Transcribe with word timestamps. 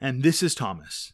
And 0.00 0.22
this 0.22 0.42
is 0.42 0.54
Thomas. 0.54 1.12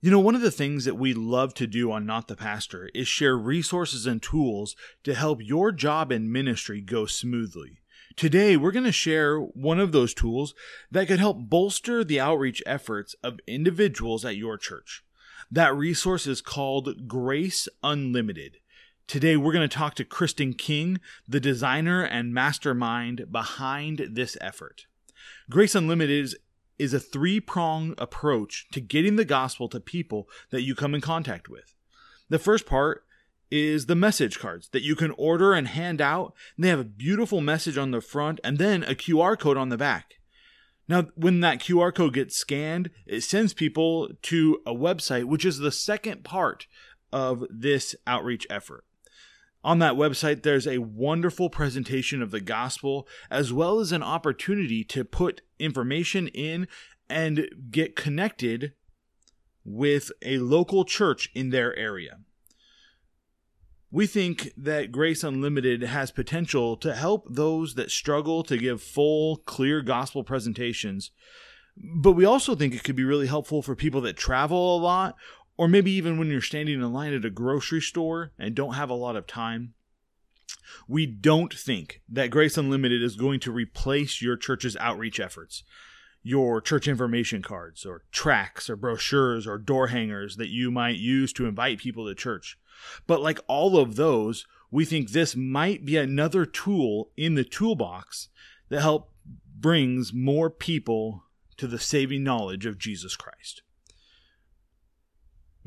You 0.00 0.10
know, 0.10 0.20
one 0.20 0.34
of 0.34 0.40
the 0.40 0.50
things 0.50 0.84
that 0.84 0.96
we 0.96 1.12
love 1.12 1.52
to 1.54 1.66
do 1.66 1.92
on 1.92 2.06
Not 2.06 2.28
the 2.28 2.36
Pastor 2.36 2.88
is 2.94 3.08
share 3.08 3.36
resources 3.36 4.06
and 4.06 4.22
tools 4.22 4.74
to 5.04 5.14
help 5.14 5.40
your 5.42 5.72
job 5.72 6.10
and 6.12 6.32
ministry 6.32 6.80
go 6.80 7.06
smoothly. 7.06 7.80
Today, 8.14 8.56
we're 8.56 8.72
going 8.72 8.84
to 8.84 8.92
share 8.92 9.38
one 9.38 9.78
of 9.78 9.92
those 9.92 10.14
tools 10.14 10.54
that 10.90 11.08
could 11.08 11.18
help 11.18 11.50
bolster 11.50 12.02
the 12.02 12.20
outreach 12.20 12.62
efforts 12.64 13.14
of 13.22 13.40
individuals 13.46 14.24
at 14.24 14.36
your 14.36 14.56
church. 14.56 15.04
That 15.50 15.74
resource 15.74 16.26
is 16.26 16.40
called 16.40 17.06
Grace 17.06 17.68
Unlimited. 17.82 18.58
Today, 19.06 19.36
we're 19.36 19.52
going 19.52 19.68
to 19.68 19.76
talk 19.76 19.94
to 19.96 20.04
Kristen 20.04 20.54
King, 20.54 21.00
the 21.28 21.40
designer 21.40 22.02
and 22.02 22.32
mastermind 22.32 23.30
behind 23.30 24.08
this 24.12 24.38
effort. 24.40 24.86
Grace 25.50 25.74
Unlimited 25.74 26.34
is, 26.78 26.94
a 26.94 27.00
three 27.00 27.40
prong 27.40 27.94
approach 27.98 28.66
to 28.72 28.80
getting 28.80 29.16
the 29.16 29.24
gospel 29.24 29.68
to 29.68 29.80
people 29.80 30.28
that 30.50 30.62
you 30.62 30.74
come 30.74 30.94
in 30.94 31.00
contact 31.00 31.48
with. 31.48 31.74
The 32.28 32.38
first 32.38 32.66
part 32.66 33.04
is 33.50 33.86
the 33.86 33.94
message 33.94 34.38
cards 34.38 34.68
that 34.70 34.82
you 34.82 34.96
can 34.96 35.12
order 35.12 35.52
and 35.52 35.68
hand 35.68 36.00
out. 36.00 36.34
They 36.58 36.68
have 36.68 36.80
a 36.80 36.84
beautiful 36.84 37.40
message 37.40 37.78
on 37.78 37.90
the 37.90 38.00
front 38.00 38.40
and 38.42 38.58
then 38.58 38.82
a 38.82 38.94
QR 38.94 39.38
code 39.38 39.56
on 39.56 39.68
the 39.68 39.76
back. 39.76 40.14
Now, 40.88 41.08
when 41.16 41.40
that 41.40 41.58
QR 41.58 41.94
code 41.94 42.14
gets 42.14 42.36
scanned, 42.36 42.90
it 43.06 43.22
sends 43.22 43.54
people 43.54 44.08
to 44.22 44.60
a 44.66 44.72
website, 44.72 45.24
which 45.24 45.44
is 45.44 45.58
the 45.58 45.72
second 45.72 46.24
part 46.24 46.66
of 47.12 47.44
this 47.50 47.94
outreach 48.06 48.46
effort. 48.48 48.84
On 49.66 49.80
that 49.80 49.94
website, 49.94 50.44
there's 50.44 50.68
a 50.68 50.78
wonderful 50.78 51.50
presentation 51.50 52.22
of 52.22 52.30
the 52.30 52.40
gospel, 52.40 53.08
as 53.32 53.52
well 53.52 53.80
as 53.80 53.90
an 53.90 54.00
opportunity 54.00 54.84
to 54.84 55.04
put 55.04 55.42
information 55.58 56.28
in 56.28 56.68
and 57.10 57.48
get 57.68 57.96
connected 57.96 58.74
with 59.64 60.12
a 60.22 60.38
local 60.38 60.84
church 60.84 61.30
in 61.34 61.50
their 61.50 61.74
area. 61.74 62.20
We 63.90 64.06
think 64.06 64.52
that 64.56 64.92
Grace 64.92 65.24
Unlimited 65.24 65.82
has 65.82 66.12
potential 66.12 66.76
to 66.76 66.94
help 66.94 67.26
those 67.28 67.74
that 67.74 67.90
struggle 67.90 68.44
to 68.44 68.56
give 68.56 68.80
full, 68.80 69.38
clear 69.38 69.82
gospel 69.82 70.22
presentations. 70.22 71.10
But 71.76 72.12
we 72.12 72.24
also 72.24 72.54
think 72.54 72.72
it 72.72 72.84
could 72.84 72.94
be 72.94 73.04
really 73.04 73.26
helpful 73.26 73.62
for 73.62 73.74
people 73.74 74.00
that 74.02 74.16
travel 74.16 74.76
a 74.76 74.78
lot, 74.78 75.16
or 75.56 75.68
maybe 75.68 75.90
even 75.92 76.18
when 76.18 76.28
you're 76.28 76.40
standing 76.40 76.80
in 76.80 76.92
line 76.92 77.14
at 77.14 77.24
a 77.24 77.30
grocery 77.30 77.80
store 77.80 78.32
and 78.38 78.54
don't 78.54 78.74
have 78.74 78.90
a 78.90 78.94
lot 78.94 79.16
of 79.16 79.26
time. 79.26 79.74
We 80.88 81.06
don't 81.06 81.54
think 81.54 82.00
that 82.08 82.30
Grace 82.30 82.58
Unlimited 82.58 83.02
is 83.02 83.16
going 83.16 83.40
to 83.40 83.52
replace 83.52 84.20
your 84.20 84.36
church's 84.36 84.76
outreach 84.76 85.20
efforts 85.20 85.62
your 86.26 86.60
church 86.60 86.88
information 86.88 87.40
cards 87.40 87.86
or 87.86 88.02
tracts 88.10 88.68
or 88.68 88.74
brochures 88.74 89.46
or 89.46 89.58
door 89.58 89.86
hangers 89.86 90.34
that 90.34 90.48
you 90.48 90.72
might 90.72 90.96
use 90.96 91.32
to 91.32 91.46
invite 91.46 91.78
people 91.78 92.04
to 92.04 92.16
church. 92.16 92.58
But 93.06 93.20
like 93.22 93.38
all 93.46 93.78
of 93.78 93.94
those, 93.94 94.44
we 94.68 94.84
think 94.84 95.10
this 95.10 95.36
might 95.36 95.84
be 95.84 95.96
another 95.96 96.44
tool 96.44 97.12
in 97.16 97.36
the 97.36 97.44
toolbox 97.44 98.28
that 98.70 98.80
help 98.80 99.12
brings 99.56 100.12
more 100.12 100.50
people 100.50 101.22
to 101.58 101.68
the 101.68 101.78
saving 101.78 102.24
knowledge 102.24 102.66
of 102.66 102.76
Jesus 102.76 103.14
Christ. 103.14 103.62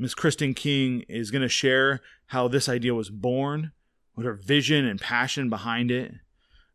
Miss 0.00 0.14
Kristen 0.14 0.54
King 0.54 1.04
is 1.10 1.30
going 1.30 1.42
to 1.42 1.48
share 1.48 2.00
how 2.28 2.48
this 2.48 2.70
idea 2.70 2.94
was 2.94 3.10
born, 3.10 3.72
what 4.14 4.24
her 4.24 4.32
vision 4.32 4.86
and 4.86 4.98
passion 4.98 5.50
behind 5.50 5.90
it. 5.90 6.14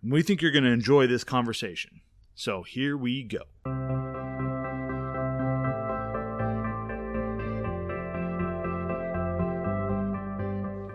And 0.04 0.12
we 0.12 0.22
think 0.22 0.44
you're 0.44 0.52
going 0.52 0.64
to 0.64 0.70
enjoy 0.70 1.08
this 1.08 1.24
conversation. 1.24 2.02
So 2.36 2.62
here 2.62 2.96
we 2.96 3.24
go. 3.24 3.40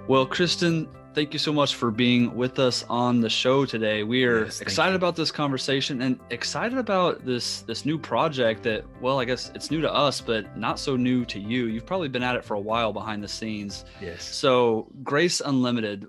Well, 0.06 0.24
Kristen, 0.26 0.88
thank 1.14 1.32
you 1.32 1.38
so 1.38 1.52
much 1.52 1.74
for 1.74 1.90
being 1.90 2.34
with 2.34 2.58
us 2.58 2.84
on 2.88 3.20
the 3.20 3.28
show 3.28 3.64
today. 3.64 4.02
We 4.02 4.24
are 4.24 4.44
yes, 4.44 4.60
excited 4.60 4.92
you. 4.92 4.96
about 4.96 5.16
this 5.16 5.30
conversation 5.30 6.02
and 6.02 6.18
excited 6.30 6.78
about 6.78 7.24
this 7.24 7.62
this 7.62 7.84
new 7.84 7.98
project 7.98 8.62
that 8.64 8.84
well, 9.00 9.18
I 9.18 9.24
guess 9.24 9.50
it's 9.54 9.70
new 9.70 9.80
to 9.80 9.92
us, 9.92 10.20
but 10.20 10.56
not 10.56 10.78
so 10.78 10.96
new 10.96 11.24
to 11.26 11.38
you. 11.38 11.66
You've 11.66 11.86
probably 11.86 12.08
been 12.08 12.22
at 12.22 12.36
it 12.36 12.44
for 12.44 12.54
a 12.54 12.60
while 12.60 12.92
behind 12.92 13.22
the 13.22 13.28
scenes. 13.28 13.84
Yes. 14.00 14.22
So, 14.22 14.90
Grace 15.02 15.40
Unlimited, 15.40 16.06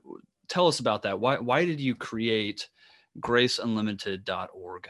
tell 0.47 0.67
us 0.67 0.79
about 0.79 1.03
that. 1.03 1.19
Why 1.19 1.37
why 1.37 1.65
did 1.65 1.79
you 1.79 1.95
create 1.95 2.69
graceunlimited.org? 3.19 4.89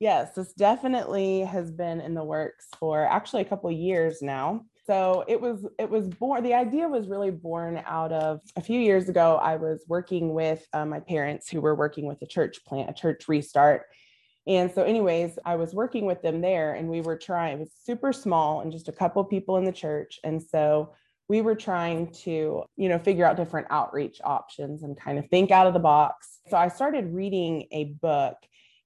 Yes, 0.00 0.34
this 0.34 0.52
definitely 0.54 1.42
has 1.42 1.70
been 1.70 2.00
in 2.00 2.14
the 2.14 2.24
works 2.24 2.66
for 2.76 3.06
actually 3.06 3.42
a 3.42 3.44
couple 3.44 3.70
years 3.70 4.20
now. 4.20 4.64
So 4.92 5.24
it 5.26 5.40
was 5.40 5.66
it 5.78 5.88
was 5.88 6.06
born. 6.06 6.42
The 6.42 6.52
idea 6.52 6.86
was 6.86 7.08
really 7.08 7.30
born 7.30 7.82
out 7.86 8.12
of 8.12 8.40
a 8.56 8.60
few 8.60 8.78
years 8.78 9.08
ago. 9.08 9.40
I 9.42 9.56
was 9.56 9.82
working 9.88 10.34
with 10.34 10.66
uh, 10.74 10.84
my 10.84 11.00
parents 11.00 11.48
who 11.48 11.62
were 11.62 11.74
working 11.74 12.04
with 12.04 12.20
a 12.20 12.26
church 12.26 12.62
plant, 12.66 12.90
a 12.90 12.92
church 12.92 13.26
restart. 13.26 13.84
And 14.46 14.70
so, 14.70 14.82
anyways, 14.82 15.38
I 15.46 15.54
was 15.54 15.72
working 15.72 16.04
with 16.04 16.20
them 16.20 16.42
there, 16.42 16.74
and 16.74 16.90
we 16.90 17.00
were 17.00 17.16
trying. 17.16 17.56
It 17.56 17.60
was 17.60 17.72
super 17.82 18.12
small 18.12 18.60
and 18.60 18.70
just 18.70 18.88
a 18.88 18.92
couple 18.92 19.24
people 19.24 19.56
in 19.56 19.64
the 19.64 19.72
church, 19.72 20.20
and 20.24 20.42
so 20.42 20.92
we 21.26 21.40
were 21.40 21.54
trying 21.54 22.12
to, 22.24 22.64
you 22.76 22.88
know, 22.90 22.98
figure 22.98 23.24
out 23.24 23.38
different 23.38 23.68
outreach 23.70 24.20
options 24.22 24.82
and 24.82 25.00
kind 25.00 25.18
of 25.18 25.26
think 25.30 25.50
out 25.50 25.66
of 25.66 25.72
the 25.72 25.78
box. 25.78 26.40
So 26.50 26.58
I 26.58 26.68
started 26.68 27.14
reading 27.14 27.66
a 27.72 27.84
book 28.02 28.36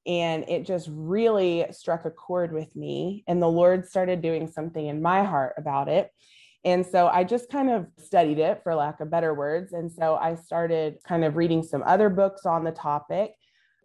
and 0.06 0.48
it 0.48 0.64
just 0.64 0.88
really 0.90 1.66
struck 1.70 2.04
a 2.04 2.10
chord 2.10 2.52
with 2.52 2.74
me 2.76 3.24
and 3.26 3.42
the 3.42 3.48
lord 3.48 3.86
started 3.86 4.22
doing 4.22 4.46
something 4.46 4.86
in 4.86 5.02
my 5.02 5.24
heart 5.24 5.54
about 5.58 5.88
it. 5.88 6.10
And 6.64 6.84
so 6.84 7.08
i 7.08 7.24
just 7.24 7.50
kind 7.50 7.70
of 7.70 7.86
studied 7.98 8.38
it 8.38 8.62
for 8.62 8.74
lack 8.74 9.00
of 9.00 9.10
better 9.10 9.34
words. 9.34 9.72
And 9.72 9.90
so 9.90 10.16
i 10.16 10.34
started 10.34 10.98
kind 11.06 11.24
of 11.24 11.36
reading 11.36 11.62
some 11.62 11.82
other 11.84 12.08
books 12.08 12.46
on 12.46 12.64
the 12.64 12.72
topic. 12.72 13.32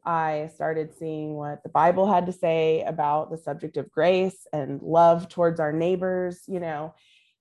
I 0.06 0.50
started 0.56 0.94
seeing 0.98 1.36
what 1.36 1.62
the 1.64 1.70
bible 1.70 2.12
had 2.12 2.26
to 2.28 2.32
say 2.32 2.84
about 2.84 3.32
the 3.32 3.38
subject 3.38 3.78
of 3.78 3.92
grace 3.92 4.48
and 4.54 4.82
love 4.82 5.30
towards 5.30 5.60
our 5.60 5.74
neighbors 5.74 6.44
you 6.48 6.60
know? 6.60 6.94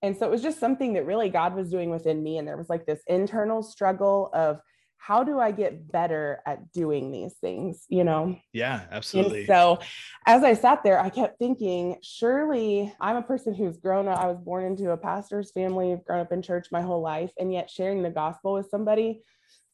And 0.03 0.17
so 0.17 0.27
it 0.27 0.31
was 0.31 0.43
just 0.43 0.59
something 0.59 0.95
that 0.95 1.05
really 1.05 1.29
god 1.29 1.55
was 1.55 1.71
doing 1.71 1.91
within 1.91 2.23
me. 2.23 2.39
And 2.39 2.49
there 2.49 2.57
was 2.57 2.71
like 2.71 2.87
this 2.87 3.03
internal 3.07 3.63
struggle 3.63 4.31
of 4.33 4.61
how 5.01 5.25
do 5.25 5.41
I 5.41 5.51
get 5.51 5.91
better 5.91 6.43
at 6.47 6.73
doing 6.73 7.11
these 7.11 7.33
things? 7.41 7.85
You 7.89 8.05
know? 8.05 8.37
Yeah, 8.53 8.83
absolutely. 8.91 9.41
And 9.41 9.47
so 9.49 9.79
as 10.27 10.45
I 10.45 10.53
sat 10.53 10.85
there, 10.85 11.01
I 11.01 11.09
kept 11.09 11.39
thinking, 11.39 11.97
surely 12.03 12.95
I'm 13.01 13.17
a 13.17 13.23
person 13.23 13.55
who's 13.55 13.79
grown 13.79 14.09
up, 14.09 14.19
I 14.19 14.27
was 14.27 14.39
born 14.39 14.65
into 14.65 14.91
a 14.91 14.97
pastor's 14.99 15.53
family, 15.53 15.93
I've 15.93 16.05
grown 16.05 16.21
up 16.21 16.33
in 16.33 16.43
church 16.43 16.69
my 16.71 16.83
whole 16.83 17.01
life, 17.01 17.33
and 17.39 17.51
yet 17.51 17.71
sharing 17.71 18.03
the 18.03 18.11
gospel 18.11 18.53
with 18.53 18.69
somebody 18.69 19.23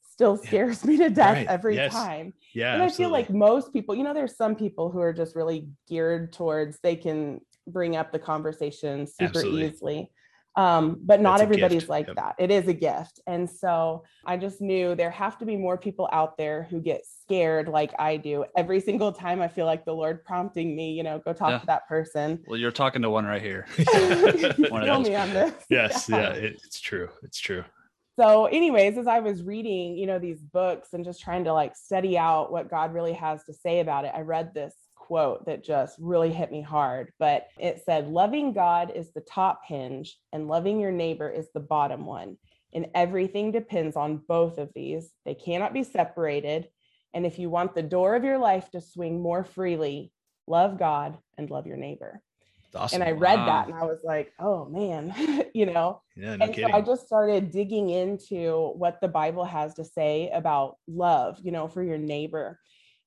still 0.01 0.37
scares 0.37 0.83
yeah. 0.85 0.87
me 0.91 0.97
to 0.99 1.11
death 1.11 1.35
right. 1.35 1.47
every 1.49 1.75
yes. 1.75 1.93
time. 1.93 2.33
Yeah. 2.55 2.75
And 2.75 2.83
I 2.83 2.89
feel 2.89 3.11
like 3.11 3.29
most 3.29 3.73
people, 3.73 3.97
you 3.97 4.05
know, 4.05 4.15
there's 4.15 4.37
some 4.37 4.55
people 4.55 4.91
who 4.93 5.01
are 5.01 5.13
just 5.13 5.35
really 5.35 5.69
geared 5.89 6.33
towards 6.33 6.79
they 6.85 6.95
can 6.95 7.41
bring 7.67 7.97
up 7.97 8.13
the 8.13 8.19
conversation 8.21 9.09
super 9.09 9.39
absolutely. 9.39 9.67
easily 9.67 10.11
um, 10.57 10.99
but 11.03 11.21
not 11.21 11.41
everybody's 11.41 11.89
like 11.89 12.07
yep. 12.07 12.17
that. 12.17 12.35
It 12.39 12.51
is 12.51 12.67
a 12.67 12.73
gift. 12.73 13.21
And 13.27 13.49
so 13.49 14.05
i 14.25 14.37
just 14.37 14.61
knew 14.61 14.95
there 14.95 15.11
have 15.11 15.39
to 15.39 15.45
be 15.45 15.57
more 15.57 15.77
people 15.77 16.09
out 16.13 16.37
there 16.37 16.67
who 16.71 16.81
get 16.81 17.05
scared 17.05 17.69
like 17.69 17.93
i 17.99 18.17
do. 18.17 18.45
Every 18.57 18.81
single 18.81 19.13
time 19.13 19.41
i 19.41 19.49
feel 19.49 19.67
like 19.67 19.85
the 19.85 19.93
lord 19.93 20.25
prompting 20.25 20.75
me 20.75 20.93
you 20.93 21.03
know 21.03 21.19
go 21.19 21.33
talk 21.33 21.51
yeah. 21.51 21.59
to 21.59 21.67
that 21.67 21.87
person. 21.89 22.43
Well 22.47 22.59
you're 22.59 22.71
talking 22.71 23.03
to 23.03 23.11
one 23.11 23.27
right 23.27 23.43
here. 23.43 23.67
One 24.71 25.03
me 25.03 25.15
on 25.15 25.31
this. 25.31 25.55
Yes 25.69 26.09
yeah, 26.09 26.17
yeah 26.17 26.31
it, 26.31 26.61
it's 26.65 26.81
true 26.81 27.09
it's 27.23 27.39
true. 27.39 27.65
So 28.19 28.47
anyways 28.47 28.97
as 28.97 29.07
i 29.07 29.21
was 29.21 29.43
reading 29.43 29.97
you 29.97 30.07
know 30.07 30.19
these 30.19 30.41
books 30.41 30.95
and 30.95 31.05
just 31.05 31.21
trying 31.21 31.45
to 31.45 31.53
like 31.53 31.77
study 31.77 32.17
out 32.17 32.51
what 32.51 32.71
god 32.71 32.95
really 32.95 33.13
has 33.13 33.45
to 33.45 33.53
say 33.53 33.81
about 33.81 34.07
it 34.07 34.13
i 34.15 34.23
read 34.23 34.55
this 34.55 34.75
quote 35.07 35.47
that 35.47 35.65
just 35.65 35.97
really 36.01 36.33
hit 36.33 36.51
me 36.51 36.61
hard, 36.61 37.13
but 37.19 37.47
it 37.59 37.83
said, 37.85 38.09
Loving 38.09 38.53
God 38.53 38.93
is 38.95 39.13
the 39.13 39.21
top 39.21 39.61
hinge, 39.65 40.19
and 40.33 40.49
loving 40.49 40.81
your 40.81 40.91
neighbor 40.91 41.31
is 41.31 41.47
the 41.55 41.61
bottom 41.61 42.05
one. 42.07 42.37
And 42.75 42.89
everything 42.95 43.53
depends 43.53 43.97
on 43.97 44.23
both 44.29 44.59
of 44.59 44.71
these. 44.75 45.11
They 45.25 45.35
cannot 45.35 45.73
be 45.73 45.85
separated. 45.85 46.69
And 47.15 47.25
if 47.25 47.39
you 47.39 47.49
want 47.49 47.75
the 47.75 47.83
door 47.83 48.17
of 48.17 48.25
your 48.25 48.39
life 48.39 48.69
to 48.73 48.81
swing 48.81 49.23
more 49.23 49.45
freely, 49.45 50.13
love 50.49 50.79
God 50.79 51.17
and 51.39 51.49
love 51.51 51.67
your 51.67 51.77
neighbor. 51.77 52.21
Awesome. 52.75 53.01
And 53.01 53.09
I 53.09 53.13
read 53.13 53.39
wow. 53.39 53.47
that 53.47 53.69
and 53.69 53.77
I 53.77 53.85
was 53.85 54.01
like, 54.05 54.33
oh 54.41 54.67
man, 54.67 55.15
you 55.55 55.67
know. 55.67 56.03
Yeah, 56.17 56.37
no 56.37 56.45
and 56.45 56.55
kidding. 56.55 56.71
so 56.71 56.77
I 56.77 56.81
just 56.83 57.07
started 57.07 57.53
digging 57.53 57.91
into 57.91 58.73
what 58.77 59.01
the 59.01 59.09
Bible 59.09 59.45
has 59.45 59.75
to 59.75 59.85
say 59.85 60.31
about 60.35 60.77
love, 60.89 61.39
you 61.43 61.53
know, 61.53 61.69
for 61.69 61.83
your 61.83 61.97
neighbor 61.97 62.59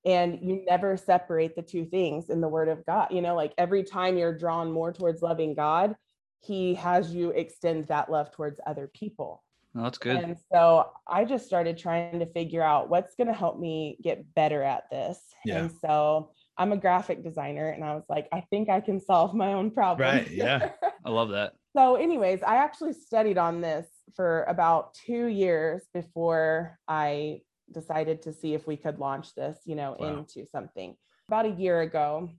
and 0.06 0.40
you 0.42 0.64
never 0.66 0.96
separate 0.96 1.56
the 1.56 1.62
two 1.62 1.86
things 1.86 2.30
in 2.30 2.42
the 2.42 2.48
word 2.48 2.70
of 2.70 2.86
god 2.86 3.08
you 3.12 3.22
know 3.22 3.36
like 3.36 3.54
every 3.58 3.84
time 3.84 4.18
you're 4.18 4.38
drawn 4.38 4.72
more 4.72 4.92
towards 4.92 5.22
loving 5.22 5.54
god 5.54 5.96
he 6.42 6.74
has 6.74 7.14
you 7.14 7.32
extend 7.32 7.86
that 7.88 8.10
love 8.10 8.32
towards 8.32 8.60
other 8.66 8.90
people 8.94 9.44
oh, 9.76 9.84
that's 9.84 9.98
good 9.98 10.18
and 10.18 10.38
so 10.52 10.90
i 11.08 11.26
just 11.26 11.46
started 11.46 11.78
trying 11.78 12.20
to 12.20 12.26
figure 12.28 12.64
out 12.64 12.90
what's 12.90 13.16
going 13.16 13.28
to 13.28 13.34
help 13.34 13.60
me 13.60 13.98
get 14.02 14.24
better 14.36 14.64
at 14.64 14.90
this 14.90 15.20
yeah. 15.46 15.60
and 15.60 15.72
so 15.82 16.32
I'm 16.60 16.74
a 16.74 16.78
graphic 16.78 17.24
designer 17.24 17.70
and 17.70 17.86
I 17.86 17.96
was 17.96 18.04
like, 18.10 18.28
I 18.34 18.42
think 18.42 18.68
I 18.68 18.82
can 18.82 19.00
solve 19.00 19.34
my 19.34 19.54
own 19.54 19.72
problem. 19.72 20.06
Right. 20.06 20.30
Yeah. 20.30 20.72
I 21.06 21.10
love 21.10 21.30
that. 21.30 21.54
so, 21.76 21.96
anyways, 21.96 22.44
I 22.44 22.58
actually 22.58 22.92
studied 22.92 23.38
on 23.38 23.62
this 23.62 23.88
for 24.14 24.44
about 24.44 24.94
two 24.94 25.28
years 25.28 25.84
before 25.94 26.78
I 26.86 27.42
decided 27.74 28.22
to 28.24 28.34
see 28.34 28.54
if 28.54 28.68
we 28.68 28.78
could 28.78 29.00
launch 29.00 29.36
this, 29.36 29.58
you 29.66 29.76
know, 29.76 29.96
Wow. 30.00 30.26
into 30.26 30.46
something. 30.48 30.96
About 31.28 31.46
a 31.46 31.50
year 31.50 31.82
ago, 31.82 32.30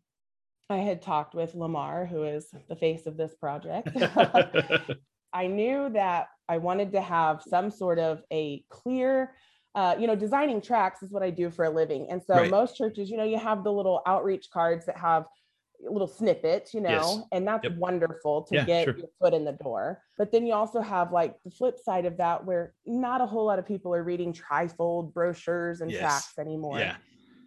I 0.69 0.79
had 0.79 1.03
talked 1.03 1.35
with 1.35 1.55
Lamar, 1.55 2.07
who 2.07 2.25
is 2.25 2.49
the 2.69 2.77
face 2.77 3.07
of 3.07 3.17
this 3.17 3.35
project. 3.35 3.89
I 5.33 5.47
knew 5.47 5.91
that 5.91 6.29
I 6.49 6.59
wanted 6.59 6.93
to 6.93 7.01
have 7.01 7.43
some 7.43 7.71
sort 7.71 7.99
of 7.99 8.23
a 8.33 8.65
clear, 8.69 9.35
uh, 9.75 9.95
you 9.99 10.07
know, 10.07 10.17
designing 10.17 10.61
tracts 10.61 11.03
is 11.03 11.13
what 11.13 11.23
I 11.23 11.31
do 11.31 11.51
for 11.51 11.65
a 11.65 11.71
living. 11.71 12.09
And 12.11 12.23
so 12.23 12.35
Right. 12.37 12.51
most 12.51 12.77
churches, 12.77 13.11
you 13.11 13.17
know, 13.17 13.25
you 13.25 13.39
have 13.39 13.63
the 13.63 13.73
little 13.73 14.03
outreach 14.07 14.49
cards 14.53 14.87
that 14.87 14.99
have 14.99 15.27
little 15.89 16.07
snippets, 16.09 16.75
you 16.75 16.81
know, 16.81 16.91
Yes. 16.91 17.21
and 17.33 17.47
that's 17.47 17.65
Yep. 17.65 17.77
wonderful 17.79 18.43
to 18.45 18.57
Yeah, 18.57 18.65
get 18.65 18.85
sure. 18.85 18.97
your 18.99 19.09
foot 19.21 19.33
in 19.35 19.45
the 19.45 19.53
door. 19.53 20.03
But 20.19 20.33
then 20.33 20.47
you 20.47 20.53
also 20.55 20.81
have 20.81 21.13
like 21.13 21.37
the 21.45 21.51
flip 21.51 21.79
side 21.79 22.05
of 22.05 22.17
that 22.19 22.45
where 22.45 22.75
not 22.87 23.21
a 23.21 23.27
whole 23.27 23.47
lot 23.47 23.59
of 23.59 23.67
people 23.67 23.95
are 23.95 24.03
reading 24.05 24.33
trifold 24.33 25.13
brochures 25.15 25.81
and 25.81 25.91
Yes. 25.91 26.01
tracts 26.01 26.39
anymore 26.39 26.79
yeah. 26.79 26.97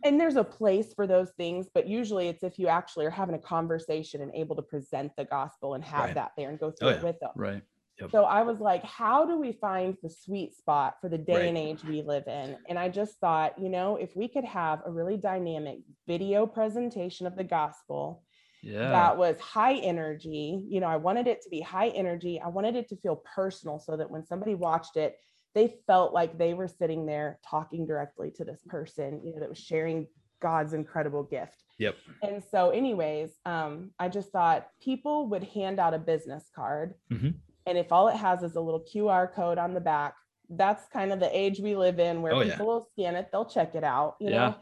and 0.03 0.19
there's 0.19 0.35
a 0.35 0.43
place 0.43 0.93
for 0.93 1.05
those 1.07 1.31
things 1.37 1.67
but 1.73 1.87
usually 1.87 2.27
it's 2.27 2.43
if 2.43 2.57
you 2.59 2.67
actually 2.67 3.05
are 3.05 3.09
having 3.11 3.35
a 3.35 3.39
conversation 3.39 4.21
and 4.21 4.31
able 4.33 4.55
to 4.55 4.61
present 4.61 5.11
the 5.17 5.25
gospel 5.25 5.75
and 5.75 5.83
have 5.83 6.05
Right. 6.07 6.15
that 6.15 6.31
there 6.37 6.49
and 6.49 6.59
go 6.59 6.67
oh, 6.67 6.71
through 6.71 6.87
Oh, 6.89 6.91
it 6.91 7.03
with 7.03 7.19
them 7.19 7.31
Right. 7.35 7.63
Yep. 8.03 8.11
so 8.11 8.23
i 8.25 8.41
was 8.43 8.59
like 8.59 8.83
how 8.83 9.25
do 9.25 9.37
we 9.39 9.51
find 9.53 9.97
the 10.03 10.09
sweet 10.09 10.55
spot 10.55 10.95
for 11.01 11.09
the 11.09 11.17
day 11.17 11.35
Right. 11.35 11.47
and 11.49 11.57
age 11.57 11.83
we 11.83 12.01
live 12.01 12.27
in 12.27 12.57
and 12.69 12.77
i 12.79 12.87
just 12.89 13.19
thought 13.19 13.57
you 13.59 13.69
know 13.69 13.95
if 13.97 14.15
we 14.15 14.27
could 14.27 14.45
have 14.45 14.81
a 14.85 14.91
really 14.91 15.17
dynamic 15.17 15.79
video 16.07 16.45
presentation 16.45 17.25
of 17.27 17.35
the 17.35 17.43
gospel 17.43 18.23
Yeah. 18.61 18.89
that 18.91 19.17
was 19.17 19.37
high 19.39 19.75
energy. 19.75 20.63
You 20.73 20.79
know, 20.79 20.87
I 20.87 20.95
wanted 21.07 21.27
it 21.27 21.41
to 21.43 21.49
be 21.49 21.59
high 21.59 21.89
energy. 21.89 22.39
I 22.39 22.47
wanted 22.47 22.75
it 22.77 22.87
to 22.89 22.95
feel 23.03 23.17
personal 23.35 23.77
so 23.79 23.97
that 23.97 24.09
when 24.09 24.23
somebody 24.25 24.55
watched 24.55 24.95
it, 24.95 25.17
they 25.53 25.75
felt 25.85 26.13
like 26.13 26.37
they 26.37 26.53
were 26.53 26.69
sitting 26.69 27.05
there 27.05 27.39
talking 27.53 27.85
directly 27.85 28.31
to 28.37 28.45
this 28.45 28.61
person, 28.75 29.19
you 29.25 29.33
know, 29.33 29.39
that 29.41 29.49
was 29.49 29.59
sharing 29.59 30.07
God's 30.41 30.73
incredible 30.73 31.23
gift. 31.23 31.63
Yep. 31.77 31.95
And 32.21 32.41
so, 32.51 32.69
anyways, 32.69 33.29
um, 33.45 33.91
I 33.99 34.07
just 34.07 34.29
thought 34.31 34.67
people 34.81 35.27
would 35.31 35.43
hand 35.43 35.77
out 35.79 35.93
a 35.93 35.99
business 35.99 36.45
card. 36.55 36.95
Mhm. 37.11 37.33
And 37.65 37.77
if 37.77 37.91
all 37.91 38.07
it 38.07 38.15
has 38.17 38.43
is 38.43 38.55
a 38.55 38.61
little 38.61 38.81
QR 38.81 39.31
code 39.33 39.57
on 39.57 39.73
the 39.73 39.79
back, 39.81 40.15
that's 40.49 40.87
kind 40.91 41.11
of 41.11 41.19
the 41.19 41.35
age 41.37 41.59
we 41.59 41.75
live 41.75 41.99
in 41.99 42.21
where 42.21 42.33
Oh, 42.33 42.41
yeah. 42.41 42.51
people 42.51 42.67
will 42.67 42.87
scan 42.91 43.15
it, 43.15 43.29
they'll 43.31 43.45
check 43.45 43.75
it 43.75 43.83
out, 43.83 44.15
you 44.19 44.29
Yeah. 44.29 44.49
know. 44.49 44.55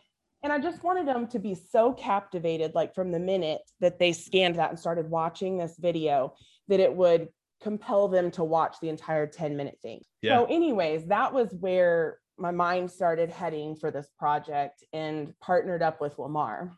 And 0.43 0.51
I 0.51 0.59
just 0.59 0.83
wanted 0.83 1.07
them 1.07 1.27
to 1.27 1.39
be 1.39 1.53
so 1.53 1.93
captivated, 1.93 2.73
like 2.73 2.95
from 2.95 3.11
the 3.11 3.19
minute 3.19 3.61
that 3.79 3.99
they 3.99 4.11
scanned 4.11 4.55
that 4.55 4.71
and 4.71 4.79
started 4.79 5.09
watching 5.09 5.57
this 5.57 5.77
video, 5.77 6.33
that 6.67 6.79
it 6.79 6.95
would 6.95 7.29
compel 7.61 8.07
them 8.07 8.31
to 8.31 8.43
watch 8.43 8.75
the 8.81 8.89
entire 8.89 9.27
10 9.27 9.55
minute 9.55 9.77
thing. 9.83 10.01
Yeah. 10.21 10.37
So, 10.39 10.45
anyways, 10.45 11.05
that 11.07 11.31
was 11.31 11.53
where 11.59 12.17
my 12.37 12.49
mind 12.49 12.89
started 12.89 13.29
heading 13.29 13.75
for 13.75 13.91
this 13.91 14.09
project 14.17 14.83
and 14.93 15.37
partnered 15.41 15.83
up 15.83 16.01
with 16.01 16.17
Lamar. 16.17 16.71